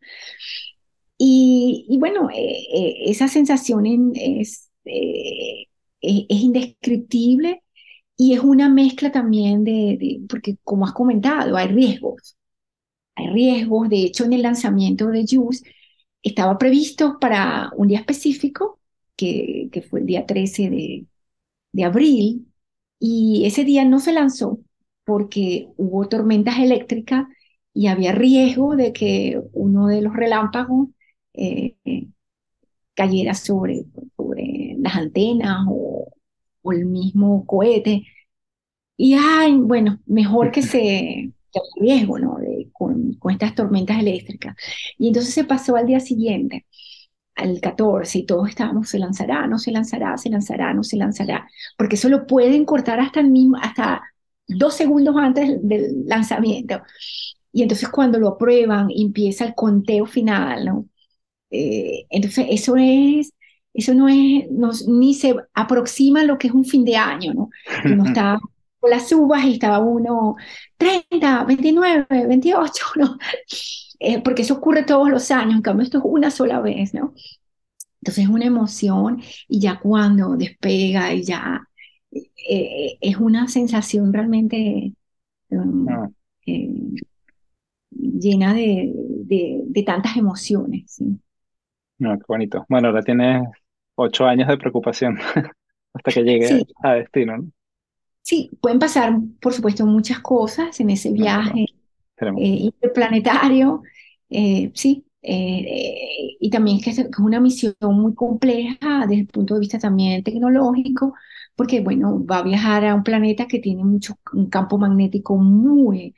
[1.18, 4.70] Y, y bueno, eh, eh, esa sensación es,
[6.04, 7.62] es, indescriptible
[8.16, 12.36] y es una mezcla también de, porque como has comentado, hay riesgos.
[13.16, 15.64] Hay riesgos, de hecho en el lanzamiento de JUICE
[16.22, 18.80] estaba previsto para un día específico,
[19.16, 21.06] que, que fue el día 13 de,
[21.72, 22.46] de abril,
[22.98, 24.60] y ese día no se lanzó
[25.04, 27.26] porque hubo tormentas eléctricas
[27.74, 30.88] y había riesgo de que uno de los relámpagos
[31.34, 31.76] eh,
[32.94, 33.84] cayera sobre,
[34.16, 36.08] sobre las antenas o,
[36.62, 38.04] o, el mismo cohete.
[38.96, 42.38] Y ay, bueno, mejor que se que riesgo, ¿no?
[42.72, 44.56] con, estas tormentas eléctricas.
[44.98, 46.66] Y entonces se pasó al día siguiente,
[47.36, 51.48] al 14, y todos estábamos, se lanzará, no se lanzará, se lanzará, no se lanzará,
[51.78, 54.02] porque eso lo pueden cortar hasta el mismo, hasta
[54.46, 56.82] dos segundos antes del lanzamiento.
[57.52, 60.88] Y entonces cuando lo aprueban, empieza el conteo final, ¿no?
[61.50, 63.32] Eh, entonces eso es,
[63.74, 67.50] eso no es, ni se aproxima a lo que es un fin de año, ¿no?
[67.84, 68.38] Uno está
[68.88, 70.36] las uvas y estaba uno
[70.76, 73.18] 30, 29, 28, ¿no?
[73.98, 77.14] Eh, porque eso ocurre todos los años, en cambio esto es una sola vez, ¿no?
[78.00, 81.66] Entonces es una emoción y ya cuando despega y ya
[82.12, 84.92] eh, es una sensación realmente
[85.48, 86.10] um, ah.
[86.44, 86.68] eh,
[87.90, 90.82] llena de, de, tantas emociones.
[90.86, 91.18] ¿sí?
[91.98, 92.66] No, qué bonito.
[92.68, 93.42] Bueno, ahora tienes
[93.96, 95.18] ocho años de preocupación
[95.94, 97.50] hasta que llegue a destino, ¿no?
[98.24, 101.66] Sí, pueden pasar, por supuesto, muchas cosas en ese viaje
[102.18, 103.82] eh, interplanetario,
[104.30, 109.54] eh, sí, eh, y también es que es una misión muy compleja desde el punto
[109.54, 111.12] de vista también tecnológico,
[111.54, 116.14] porque, bueno, va a viajar a un planeta que tiene mucho, un campo magnético muy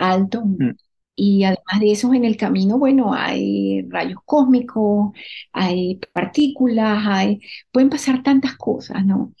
[0.00, 0.74] alto, mm.
[1.22, 5.12] Y además de eso, en el camino, bueno, hay rayos cósmicos,
[5.52, 7.40] hay partículas, hay,
[7.70, 9.34] pueden pasar tantas cosas, ¿no?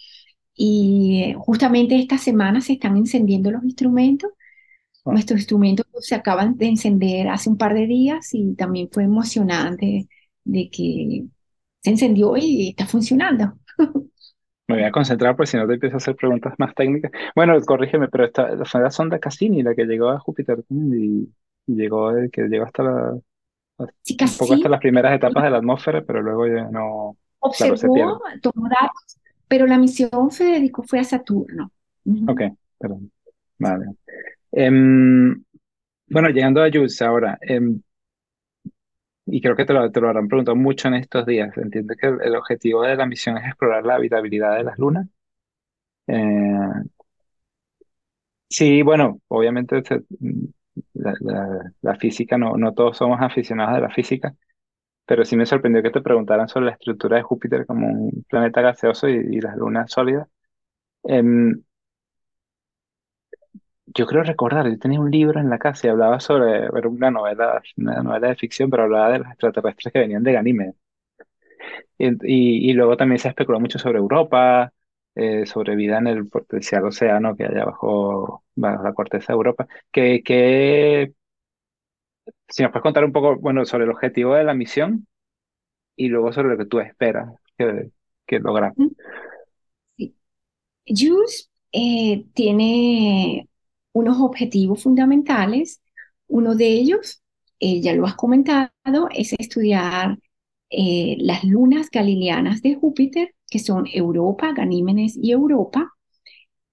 [0.54, 4.30] Y justamente esta semana se están encendiendo los instrumentos.
[5.06, 5.12] Ah.
[5.12, 10.08] Nuestros instrumentos se acaban de encender hace un par de días y también fue emocionante
[10.44, 11.24] de que
[11.82, 13.54] se encendió y está funcionando.
[14.68, 17.10] Me voy a concentrar porque si no te empiezo a hacer preguntas más técnicas.
[17.34, 21.28] Bueno, corrígeme, pero esta, fue la sonda Cassini la que llegó a Júpiter y,
[21.66, 26.22] llegó, que llegó hasta la, un poco hasta las primeras etapas de la atmósfera, pero
[26.22, 27.16] luego ya no.
[27.38, 31.72] Observó, tomó datos pero la misión se dedicó fue a Saturno.
[32.28, 32.40] Ok,
[32.78, 33.10] perdón.
[33.58, 33.86] Vale.
[34.52, 35.42] Em,
[36.06, 37.82] bueno, llegando a Jules ahora, em,
[39.26, 42.06] y creo que te lo, te lo habrán preguntado mucho en estos días, entiendo que
[42.06, 45.08] el, objetivo de la misión es explorar la habitabilidad de las lunas.
[46.06, 46.84] Eh,
[48.48, 49.82] sí, bueno, obviamente
[50.94, 54.34] la, física, no, no todos somos aficionados de la física,
[55.06, 58.62] pero sí me sorprendió que te preguntaran sobre la estructura de Júpiter como un planeta
[58.62, 60.28] gaseoso y, las lunas sólidas.
[61.04, 61.62] Em,
[63.86, 67.60] yo creo recordar, yo tenía un libro en la casa y hablaba sobre, una novela,
[67.76, 70.74] una novela de ficción, pero hablaba de los extraterrestres que venían de Ganímedes.
[71.98, 74.72] Y, y, luego también se especuló mucho sobre Europa,
[75.20, 79.66] eh, sobre vida en el potencial océano que hay abajo, bajo la corteza de Europa.
[79.92, 81.12] ¿Qué, qué
[82.48, 85.06] si nos puedes contar un poco, bueno, sobre el objetivo de la misión
[85.94, 87.90] y luego sobre lo que tú esperas que,
[88.26, 88.72] que lograr.
[89.96, 90.14] Sí.
[90.86, 93.48] JUICE eh, tiene
[93.92, 95.82] unos objetivos fundamentales.
[96.28, 97.22] Uno de ellos,
[97.58, 98.70] eh, ya lo has comentado,
[99.14, 100.18] es estudiar
[100.70, 105.92] eh, las lunas galileanas de Júpiter, que son Europa, Ganímenes y Europa.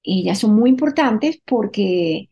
[0.03, 2.29] Ellas son muy importantes porque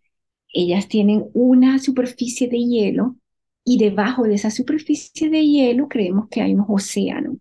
[0.53, 3.17] ellas tienen una superficie de hielo
[3.63, 7.37] y debajo de esa superficie de hielo creemos que hay unos océanos.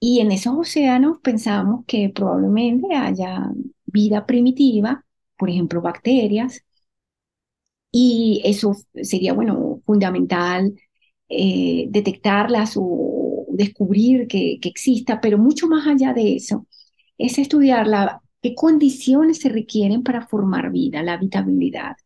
[0.00, 3.50] Y en esos océanos pensamos que probablemente haya
[3.86, 5.04] vida primitiva,
[5.38, 6.62] por ejemplo, bacterias,
[7.90, 10.74] y eso sería, bueno, fundamental
[11.28, 12.82] eh, detectarlas o
[13.56, 16.66] descubrir que, que, exista, pero mucho más allá de eso,
[17.18, 21.96] es estudiar la, qué condiciones se requieren para formar vida, la habitabilidad.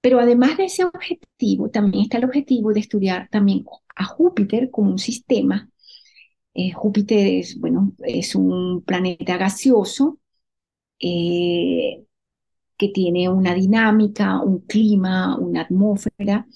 [0.00, 3.64] Pero además de ese objetivo, también está el objetivo de estudiar también
[3.96, 5.70] a Júpiter como un sistema.
[6.54, 10.18] Eh, Júpiter es, bueno, es un planeta gaseoso
[11.00, 12.04] eh,
[12.78, 16.46] que tiene una dinámica, un clima, una atmósfera,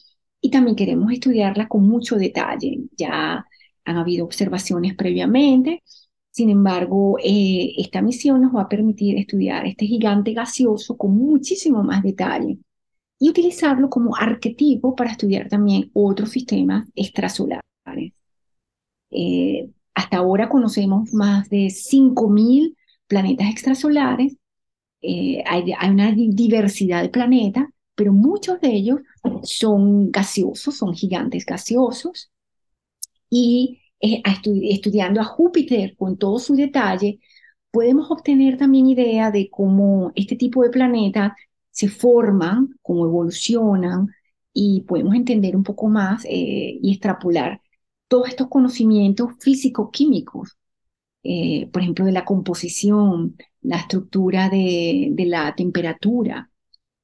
[0.40, 2.80] y también queremos estudiarla con mucho detalle.
[2.96, 3.46] Ya
[3.88, 5.82] han habido observaciones previamente,
[6.38, 11.82] sin embargo, eh, esta misión nos va a permitir estudiar este gigante gaseoso con muchísimo
[11.82, 12.58] más detalle
[13.18, 17.62] y utilizarlo como arquetipo para estudiar también otros sistemas extrasolares.
[19.10, 22.76] Eh, hasta ahora conocemos más de 5.000
[23.08, 24.36] planetas extrasolares,
[25.02, 27.64] eh, hay, hay, una diversidad de planetas,
[27.96, 29.00] pero muchos de ellos
[29.42, 32.30] son gaseosos, son gigantes gaseosos,
[33.30, 37.20] y eh, estudiando a Júpiter con todo su detalle,
[37.70, 41.32] podemos obtener también idea de cómo este tipo de planetas
[41.70, 44.08] se forman, cómo evolucionan,
[44.52, 47.60] y podemos entender un poco más eh, y extrapolar
[48.08, 50.56] todos estos conocimientos físico-químicos,
[51.22, 56.50] eh, por ejemplo, de la composición, la estructura de, de la temperatura,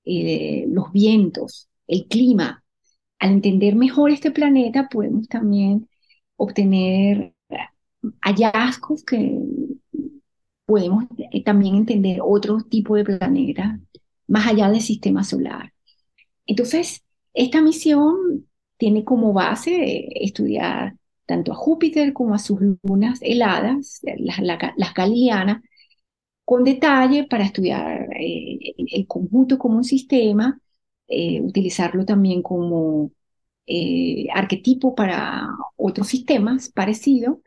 [0.05, 2.63] los vientos, el clima.
[3.19, 5.89] Al entender mejor este planeta, podemos también
[6.37, 7.35] obtener
[8.21, 9.39] hallazgos que
[10.67, 11.05] podemos
[11.45, 13.79] también entender otro tipo de planetas
[14.27, 15.73] más allá del sistema solar.
[16.47, 17.03] Entonces,
[17.35, 24.41] esta misión tiene como base estudiar tanto a Júpiter como a sus lunas heladas, las,
[24.77, 25.63] las galileanas,
[26.45, 30.61] con detalle para estudiar eh, el conjunto como un sistema,
[31.09, 33.11] eh, utilizarlo también como
[33.67, 37.39] eh, arquetipo para otros sistemas parecidos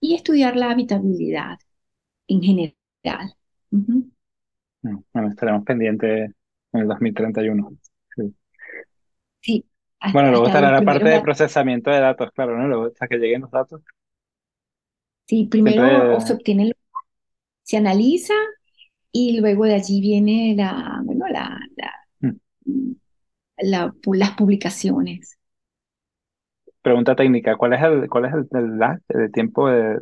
[0.00, 1.58] y estudiar la habitabilidad
[2.28, 3.34] en general.
[3.70, 4.02] Mm,
[5.12, 6.30] bueno, estaremos pendientes
[6.72, 7.76] en el 2031.
[8.14, 8.34] Sí.
[9.40, 9.64] sí
[10.12, 12.68] bueno, luego estará la parte de procesamiento de datos, claro, ¿no?
[12.68, 13.82] Luego hasta que lleguen los datos.
[15.26, 16.72] Sí, primero se obtiene,
[17.62, 18.34] se analiza
[19.10, 22.92] y luego de allí viene la, bueno, la, la, mm.
[23.58, 25.38] la las publicaciones
[26.86, 29.98] pregunta técnica, ¿cuál es el, cuál es el, lag, el tiempo de...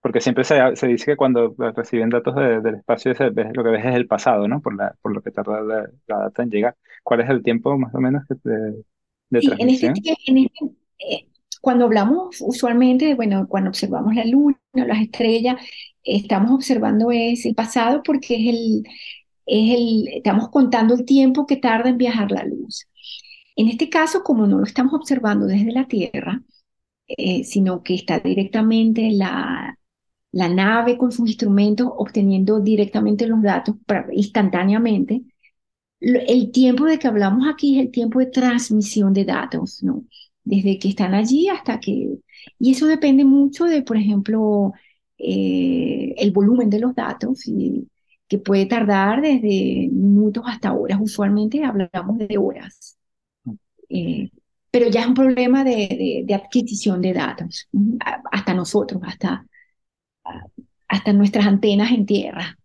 [0.00, 3.94] Porque siempre se, se dice que cuando reciben datos del espacio lo que ves es
[3.94, 4.60] el pasado, ¿no?
[4.60, 6.76] Por, la, por lo que tarda la, data en llegar.
[7.04, 8.82] ¿Cuál es el tiempo más o menos de,
[9.30, 9.86] de sí, En este,
[10.26, 10.64] en este,
[10.98, 11.28] eh,
[11.60, 15.54] cuando hablamos usualmente, bueno, cuando observamos la luna, las estrellas,
[16.02, 18.82] estamos observando es el pasado porque es el,
[19.46, 22.88] es el, estamos contando el tiempo que tarda en viajar la luz.
[23.56, 26.42] En este caso, como no lo estamos observando desde la Tierra,
[27.08, 29.78] eh, sino que está directamente la,
[30.32, 33.76] nave con sus instrumentos obteniendo directamente los datos
[34.12, 35.22] instantáneamente,
[36.00, 40.04] el tiempo de que hablamos aquí es el tiempo de transmisión de datos, ¿no?
[40.44, 42.18] Desde que están allí hasta que...
[42.58, 44.72] Y eso depende mucho de, por ejemplo,
[45.18, 47.88] eh, el volumen de los datos, y,
[48.32, 50.98] que puede tardar desde minutos hasta horas.
[51.02, 52.96] Usualmente hablamos de horas.
[53.92, 54.30] Eh,
[54.70, 57.68] pero ya es un problema de, de, adquisición de datos,
[58.30, 59.44] hasta nosotros, hasta,
[60.88, 62.56] hasta nuestras antenas en tierra.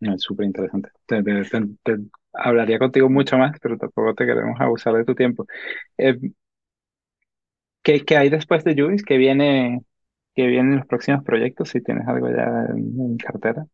[0.00, 0.90] Es súper interesante.
[2.34, 5.46] hablaría contigo mucho más, pero tampoco te queremos abusar de tu tiempo.
[5.96, 6.18] Eh,
[7.82, 9.02] ¿qué, ¿qué, hay después de Juice?
[9.02, 9.80] ¿Qué viene,
[10.34, 11.70] qué vienen los próximos proyectos?
[11.70, 13.66] Si tienes algo ya en cartera.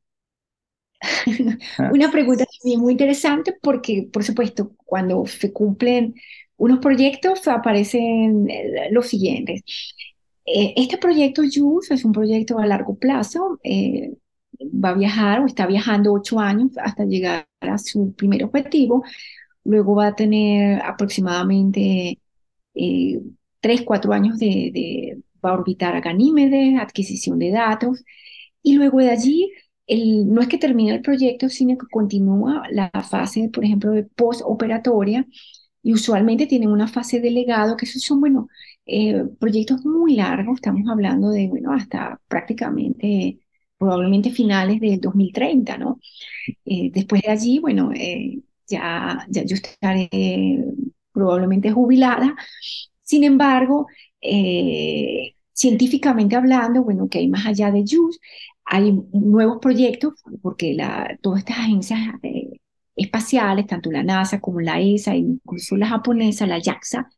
[1.93, 2.45] Una pregunta
[2.77, 6.15] muy interesante porque, por supuesto, cuando se cumplen
[6.59, 9.63] unos proyectos aparecen eh, los siguientes.
[10.45, 13.59] Eh, este proyecto JUICE es un proyecto a largo plazo.
[13.65, 14.13] Eh,
[14.61, 19.05] va a viajar o está viajando ocho años hasta llegar a su primer objetivo.
[19.65, 22.19] Luego va a tener aproximadamente
[23.61, 28.05] tres, cuatro años de, de, va a orbitar a Ganímedes, adquisición de datos.
[28.63, 29.51] Y luego de allí
[29.87, 34.05] el, no es que termine el proyecto, sino que continúa la fase, por ejemplo, de
[34.05, 35.27] postoperatoria,
[35.93, 38.49] usualmente tienen una fase de legado, que esos son, bueno,
[38.87, 43.39] eh, proyectos muy largos, estamos hablando de, bueno, hasta prácticamente,
[43.79, 46.01] probablemente finales del 2030, ¿no?
[46.65, 50.09] Eh, después de allí, bueno, eh, ya, ya yo estaré,
[51.13, 52.37] probablemente jubilada.
[53.03, 53.87] Sin embargo,
[54.21, 58.21] eh, científicamente hablando, bueno, que hay más allá de JUICE,
[58.65, 62.01] hay nuevos proyectos, porque la, todas estas agencias
[62.99, 67.09] espaciales, tanto la NASA como la ESA, incluso la japonesa, la JAXA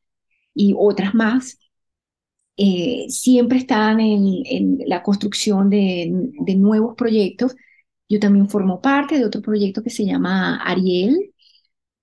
[0.54, 1.58] y otras más,
[2.56, 6.10] eh, siempre están en, la construcción de,
[6.56, 7.56] nuevos proyectos.
[8.08, 11.32] Yo también formo parte de otro proyecto que se llama Ariel,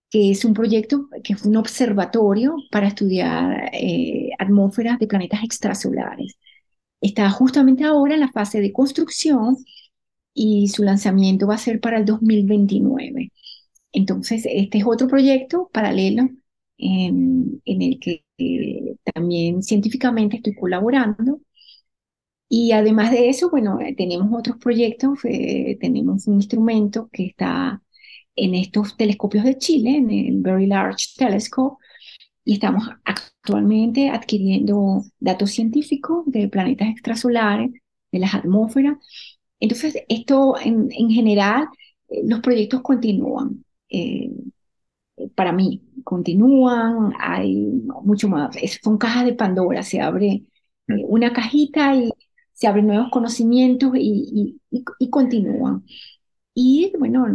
[0.10, 6.38] que es un proyecto que fue un observatorio para estudiar eh, atmósferas de planetas extracelulares.
[7.02, 9.58] Está justamente ahora en la fase de construcción
[10.34, 13.32] y su lanzamiento va a ser para el 2029.
[13.92, 16.30] Entonces, este es otro proyecto paralelo
[16.78, 21.42] en, el que eh, también científicamente estoy colaborando.
[22.50, 27.82] Y además de eso, bueno, eh, tenemos otros proyectos, eh, tenemos un instrumento que está
[28.36, 31.84] en estos telescopios de Chile, en el Very Large Telescope,
[32.46, 37.72] y estamos actualmente adquiriendo datos científicos de planetas extrasolares,
[38.12, 38.98] de las atmósferas.
[39.60, 41.68] Entonces, esto en, en general,
[42.24, 43.66] los proyectos continúan.
[43.90, 44.32] Eh,
[45.36, 47.56] para mí, continúan, hay
[48.04, 48.56] mucho más.
[48.82, 50.44] son cajas de Pandora, se abre eh,
[50.88, 51.06] mm.
[51.08, 52.12] una cajita y
[52.54, 55.86] se abren nuevos conocimientos y, y, continúan.
[56.54, 57.28] Y bueno,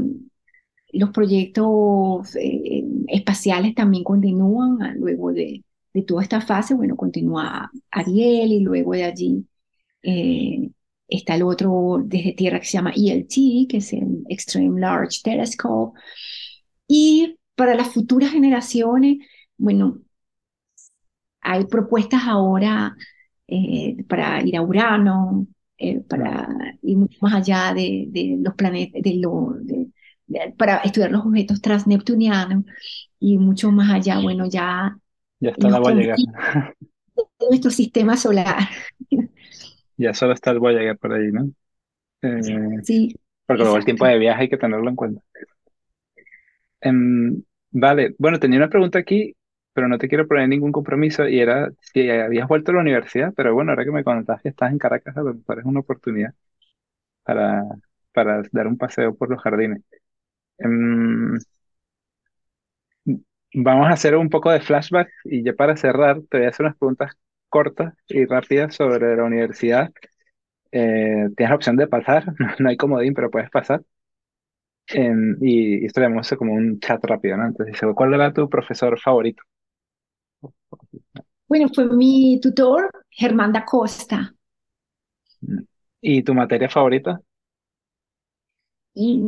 [0.93, 6.75] los proyectos eh, espaciales también continúan ah, luego de, de, toda esta fase.
[6.75, 9.47] Bueno, continúa Ariel y luego de allí
[11.09, 15.99] está el otro desde Tierra que se llama ELT, que es el Extreme Large Telescope.
[16.95, 19.17] Y para las futuras generaciones,
[19.57, 20.03] bueno,
[21.41, 22.95] hay propuestas ahora
[23.49, 25.47] eh, para ir a Urano,
[25.79, 26.47] eh, para
[26.83, 29.57] ir mucho más allá de, los planetas, de lo,
[30.59, 32.67] para estudiar los objetos transneptunianos
[33.19, 34.95] y mucho más allá, bueno, ya...
[35.41, 36.17] Ya está la Voyager.
[37.49, 38.69] Nuestro sistema solar.
[39.97, 41.51] Ya solo está el Voyager por ahí, ¿no?
[42.21, 43.17] Eh, sí.
[43.47, 45.23] Porque luego el tiempo de viaje hay que tenerlo en cuenta.
[46.83, 49.37] Em, vale, bueno, tenía una pregunta aquí,
[49.73, 53.33] pero no te quiero poner ningún compromiso y era si habías vuelto a la universidad,
[53.37, 55.81] pero bueno, ahora que me contaste que estás en Caracas, a lo mejor es una
[55.81, 56.35] oportunidad
[57.25, 57.65] para,
[58.13, 59.83] para dar un paseo por los jardines.
[60.59, 61.39] Em,
[63.55, 66.67] vamos a hacer un poco de flashback y ya para cerrar, te voy a hacer
[66.67, 67.13] unas preguntas
[67.49, 69.93] cortas y rápidas sobre la universidad.
[70.73, 72.27] Eh, tienes la opción de pasar,
[72.61, 73.83] no hay comodín, pero puedes pasar
[74.89, 77.47] y, esto le llamamos como un chat rápido, ¿no?
[77.47, 79.43] Entonces dice, ¿cuál era tu profesor favorito?
[81.47, 84.35] Bueno, fue mi tutor, Germán da Costa.
[86.01, 87.21] ¿Y tu materia favorita?
[88.95, 89.23] Y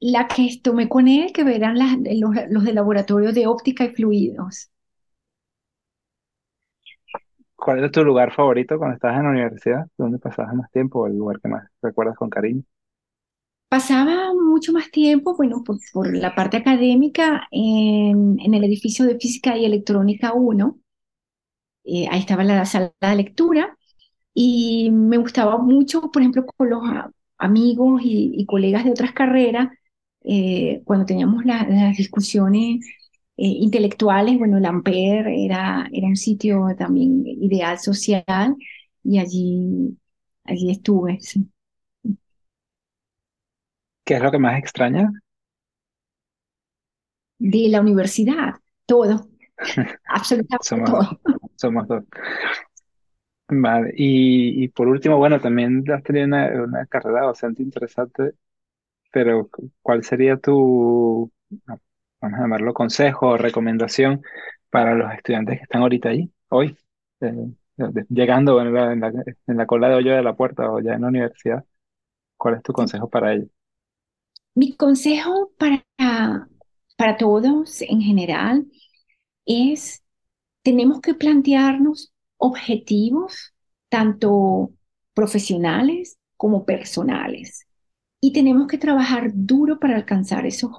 [0.00, 3.94] la que tomé con él, que eran las, los, los de laboratorio de óptica y
[3.94, 4.70] fluidos.
[7.56, 9.86] ¿Cuál era tu lugar favorito cuando estabas en la universidad?
[9.98, 12.62] ¿Dónde pasabas más tiempo o el lugar que más recuerdas con cariño?
[13.68, 19.66] Pasaba mucho más tiempo, bueno, por, la parte académica en, el edificio de Física y
[19.66, 20.78] Electrónica 1.
[21.84, 23.76] Eh, ahí estaba la sala de lectura
[24.34, 26.82] y me gustaba mucho, por ejemplo, con los
[27.38, 29.68] amigos y, colegas de otras carreras,
[30.24, 32.86] eh, cuando teníamos las discusiones
[33.36, 38.56] eh, intelectuales, bueno, el Ampere era, era un sitio también ideal social
[39.04, 39.98] y allí,
[40.44, 41.18] allí estuve.
[41.20, 41.48] Sí.
[44.08, 45.12] ¿Qué es lo que más extraña?
[47.38, 48.54] De la universidad,
[48.86, 49.28] todo,
[50.06, 51.20] absolutamente somos, todo.
[51.56, 52.04] Somos dos.
[53.48, 58.32] Vale, y, y, por último, bueno, también has tenido una, una carrera bastante interesante,
[59.12, 59.50] pero
[59.82, 61.30] ¿cuál sería tu,
[62.22, 64.22] vamos a llamarlo, consejo o recomendación
[64.70, 66.78] para los estudiantes que están ahorita ahí, hoy,
[67.20, 67.34] eh,
[68.08, 69.08] llegando en la, en la,
[69.48, 71.62] en la cola de hoyo de la puerta o ya en la universidad?
[72.38, 73.48] ¿Cuál es tu consejo para ellos?
[74.58, 75.86] Mi consejo para,
[76.96, 78.66] para todos en general
[79.46, 80.02] es,
[80.62, 83.54] tenemos que plantearnos objetivos,
[83.88, 84.72] tanto
[85.14, 87.68] profesionales como personales.
[88.20, 90.72] Y tenemos que trabajar duro para alcanzar esos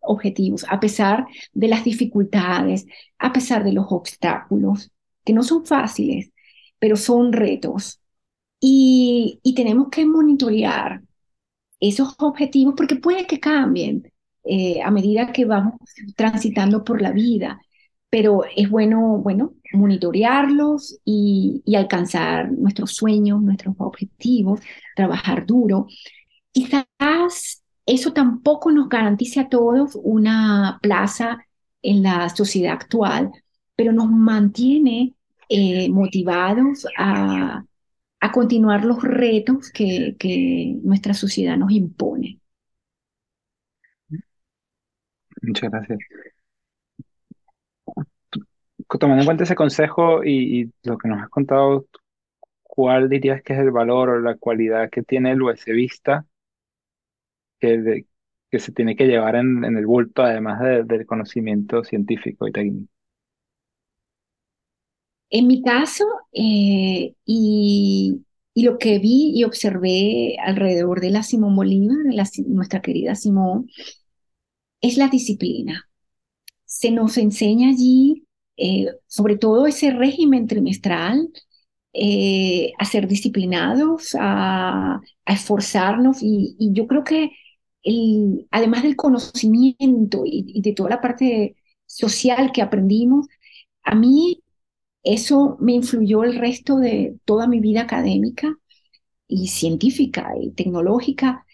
[0.00, 2.84] objetivos, a pesar de las dificultades,
[3.18, 4.90] a pesar de los obstáculos,
[5.24, 6.32] que no son fáciles,
[6.80, 8.00] pero son retos.
[8.58, 11.00] Y, y tenemos que monitorear
[11.80, 14.12] esos objetivos, porque puede que cambien
[14.44, 15.74] eh, a medida que vamos
[16.16, 17.60] transitando por la vida,
[18.10, 24.60] pero es bueno, bueno, monitorearlos y, alcanzar nuestros sueños, nuestros objetivos,
[24.94, 25.86] trabajar duro.
[26.52, 31.44] Quizás eso tampoco nos garantice a todos una plaza
[31.82, 33.32] en la sociedad actual,
[33.76, 35.14] pero nos mantiene
[35.48, 37.64] eh, motivados a,
[38.20, 42.40] a, continuar los retos que, que nuestra sociedad nos impone.
[45.42, 45.98] Muchas gracias.
[48.98, 51.86] Tomando en cuenta ese consejo y, lo que nos has contado,
[52.62, 56.26] ¿cuál dirías que es el valor o la cualidad que tiene el USBista
[57.58, 58.06] que,
[58.50, 62.93] que se tiene que llevar en, el bulto, además del conocimiento científico y técnico?
[65.34, 68.22] En mi caso, eh, y,
[68.54, 71.96] lo que vi y observé alrededor de la Simón Bolívar,
[72.46, 73.68] nuestra querida Simón,
[74.80, 75.88] es la disciplina.
[76.66, 78.26] Se nos enseña allí,
[78.56, 81.28] eh, sobre todo ese régimen trimestral,
[81.92, 87.30] eh, a ser disciplinados, a, esforzarnos y, yo creo que
[88.50, 91.56] además del conocimiento y, de toda la parte
[91.86, 93.26] social que aprendimos,
[93.82, 94.43] a mí
[95.04, 98.56] eso me influyó el resto de toda mi vida académica
[99.28, 101.46] y científica y tecnológica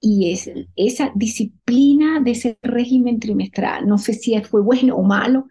[0.00, 3.86] y es esa disciplina de ese régimen trimestral.
[3.86, 5.48] No sé si fue bueno o malo,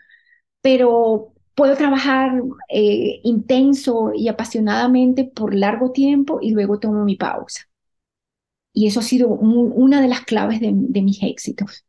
[0.62, 7.64] pero puedo trabajar eh, intenso y apasionadamente por largo tiempo y luego tomo mi pausa.
[8.74, 11.86] Y eso ha sido una de las claves de, mis éxitos.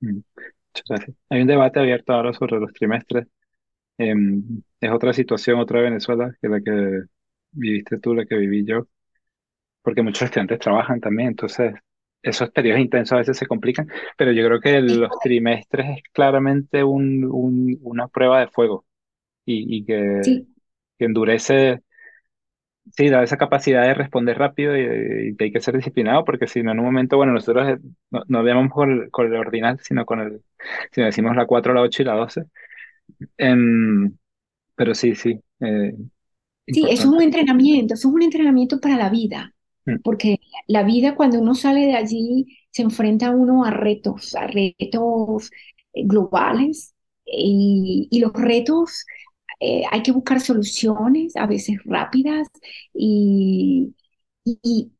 [0.00, 1.16] Mm, muchas gracias.
[1.28, 3.26] Hay un debate abierto ahora sobre los trimestres.
[3.98, 7.02] Em, es otra situación, otra Venezuela que la que
[7.52, 8.86] viviste tú, la que viví yo
[9.88, 11.72] porque muchos estudiantes trabajan también, entonces
[12.22, 13.88] esos periodos intensos a veces se complican,
[14.18, 17.26] pero yo creo que los trimestres es claramente un,
[17.82, 18.84] una prueba de fuego
[19.46, 20.20] y, que,
[20.98, 21.82] que, endurece,
[22.94, 26.62] sí, da esa capacidad de responder rápido y, que hay que ser disciplinado, porque si
[26.62, 27.78] no, en un momento, bueno, nosotros eh,
[28.10, 30.42] no, no veamos con el, con el ordinal, sino con el,
[30.92, 32.42] si decimos la 4, la 8 y la 12.
[33.36, 34.16] Em,
[34.74, 35.40] pero sí, sí.
[35.60, 35.94] Eh,
[36.66, 39.52] sí, eso es un entrenamiento, eso es un entrenamiento para la vida.
[39.88, 40.00] Mm.
[40.02, 45.50] porque la vida cuando uno sale de allí se enfrenta uno a retos, a retos
[45.92, 46.94] eh, globales
[47.24, 49.04] y, los retos
[49.60, 52.48] eh, hay que buscar soluciones a veces rápidas
[52.94, 53.94] y,
[54.44, 54.90] y,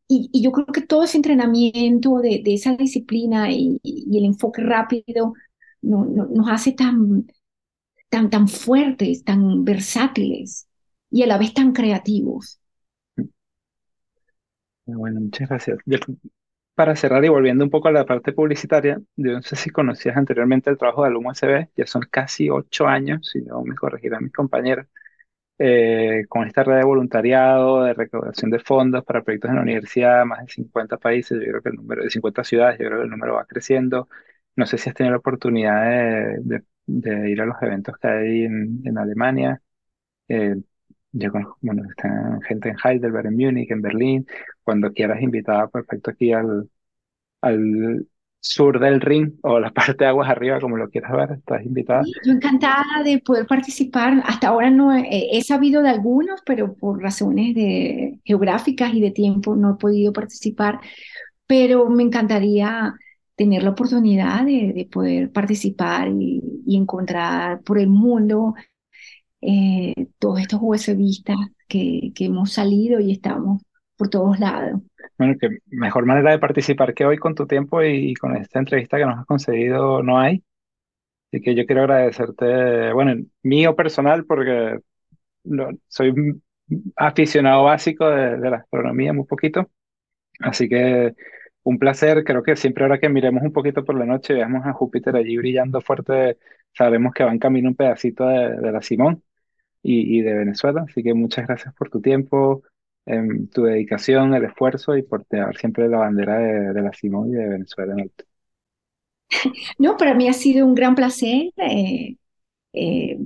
[0.42, 5.34] yo creo que todo ese entrenamiento de, esa disciplina y, el enfoque rápido
[5.82, 7.26] nos hace tan,
[8.08, 10.68] tan, tan fuertes, tan versátiles
[11.10, 12.60] y a la vez tan creativos.
[14.86, 15.78] Bueno, muchas gracias.
[16.74, 20.16] para cerrar y volviendo un poco a la parte publicitaria, yo no sé si conocías
[20.16, 24.24] anteriormente el trabajo de Alumno SB, ya son casi ocho años, si no me corregirán
[24.24, 24.86] mis compañeros,
[25.58, 30.24] eh, con esta red de voluntariado, de recaudación de fondos para proyectos en la universidad,
[30.26, 33.04] más de 50 países, yo creo que el número de 50 ciudades, yo creo que
[33.04, 34.08] el número va creciendo.
[34.56, 38.44] No sé si has tenido la oportunidad de, de, ir a los eventos que hay
[38.44, 39.60] en, Alemania.
[40.28, 40.56] Eh,
[41.12, 44.26] yo conozco, bueno, está gente en Heidelberg, en Múnich, en Berlín.
[44.62, 46.68] Cuando quieras invitada, perfecto, aquí al,
[47.40, 48.06] al
[48.40, 52.02] sur del Rin o la parte de aguas arriba, como lo quieras ver, estás invitada.
[52.24, 54.22] yo encantada de poder participar.
[54.24, 59.56] Hasta ahora no he, sabido de algunos, pero por razones de, geográficas y de tiempo
[59.56, 60.80] no he podido participar.
[61.46, 62.94] Pero me encantaría
[63.38, 68.54] tener la oportunidad de, poder participar y, y, encontrar por el mundo
[69.40, 71.36] eh, todos estos USBistas
[71.68, 73.62] que, que hemos salido y estamos
[73.96, 74.82] por todos lados.
[75.16, 78.98] Bueno, que mejor manera de participar que hoy con tu tiempo y, con esta entrevista
[78.98, 80.42] que nos has conseguido no hay.
[81.30, 84.80] Así que yo quiero agradecerte, bueno, mío personal, porque
[85.86, 86.12] soy
[86.96, 89.70] aficionado básico de, de, la astronomía, muy poquito.
[90.40, 91.14] Así que
[91.68, 92.24] un placer.
[92.24, 95.36] Creo que siempre ahora que miremos un poquito por la noche, veamos a Júpiter allí
[95.36, 96.38] brillando fuerte,
[96.72, 99.22] sabemos que va en camino un pedacito de, de la Simón
[99.82, 100.84] y, de Venezuela.
[100.88, 102.62] Así que muchas gracias por tu tiempo,
[103.06, 107.34] em, tu dedicación, el esfuerzo y por llevar siempre la bandera de, la Simón y
[107.34, 108.24] de Venezuela en alto.
[109.78, 112.16] No, para mí ha sido un gran placer eh,
[112.72, 113.18] eh,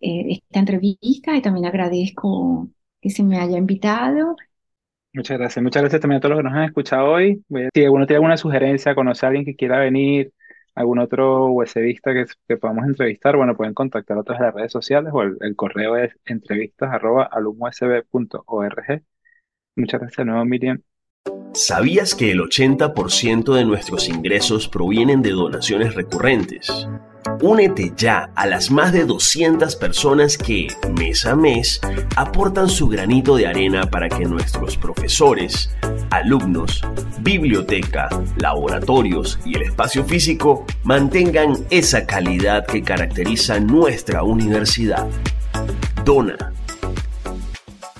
[0.00, 2.70] eh, esta entrevista y también agradezco
[3.00, 4.36] que se me haya invitado.
[5.12, 5.62] Muchas gracias.
[5.62, 7.42] Muchas gracias también a todos los que nos han escuchado hoy.
[7.74, 10.32] Si alguno tiene alguna sugerencia, conoce a alguien que quiera venir,
[10.74, 14.72] algún otro USBista que, que podamos entrevistar, bueno, pueden contactar a través de las redes
[14.72, 17.28] sociales o el, correo es entrevistas arroba
[19.76, 20.80] Muchas gracias de nuevo, Miriam.
[21.52, 26.88] ¿Sabías que el 80% de nuestros ingresos provienen de donaciones recurrentes?
[27.40, 30.68] Únete ya a las más de 200 personas que,
[30.98, 31.80] mes a mes,
[32.16, 35.70] aportan su granito de arena para que nuestros profesores,
[36.10, 36.82] alumnos,
[37.20, 45.06] biblioteca, laboratorios y el espacio físico mantengan esa calidad que caracteriza nuestra universidad.
[46.04, 46.52] Dona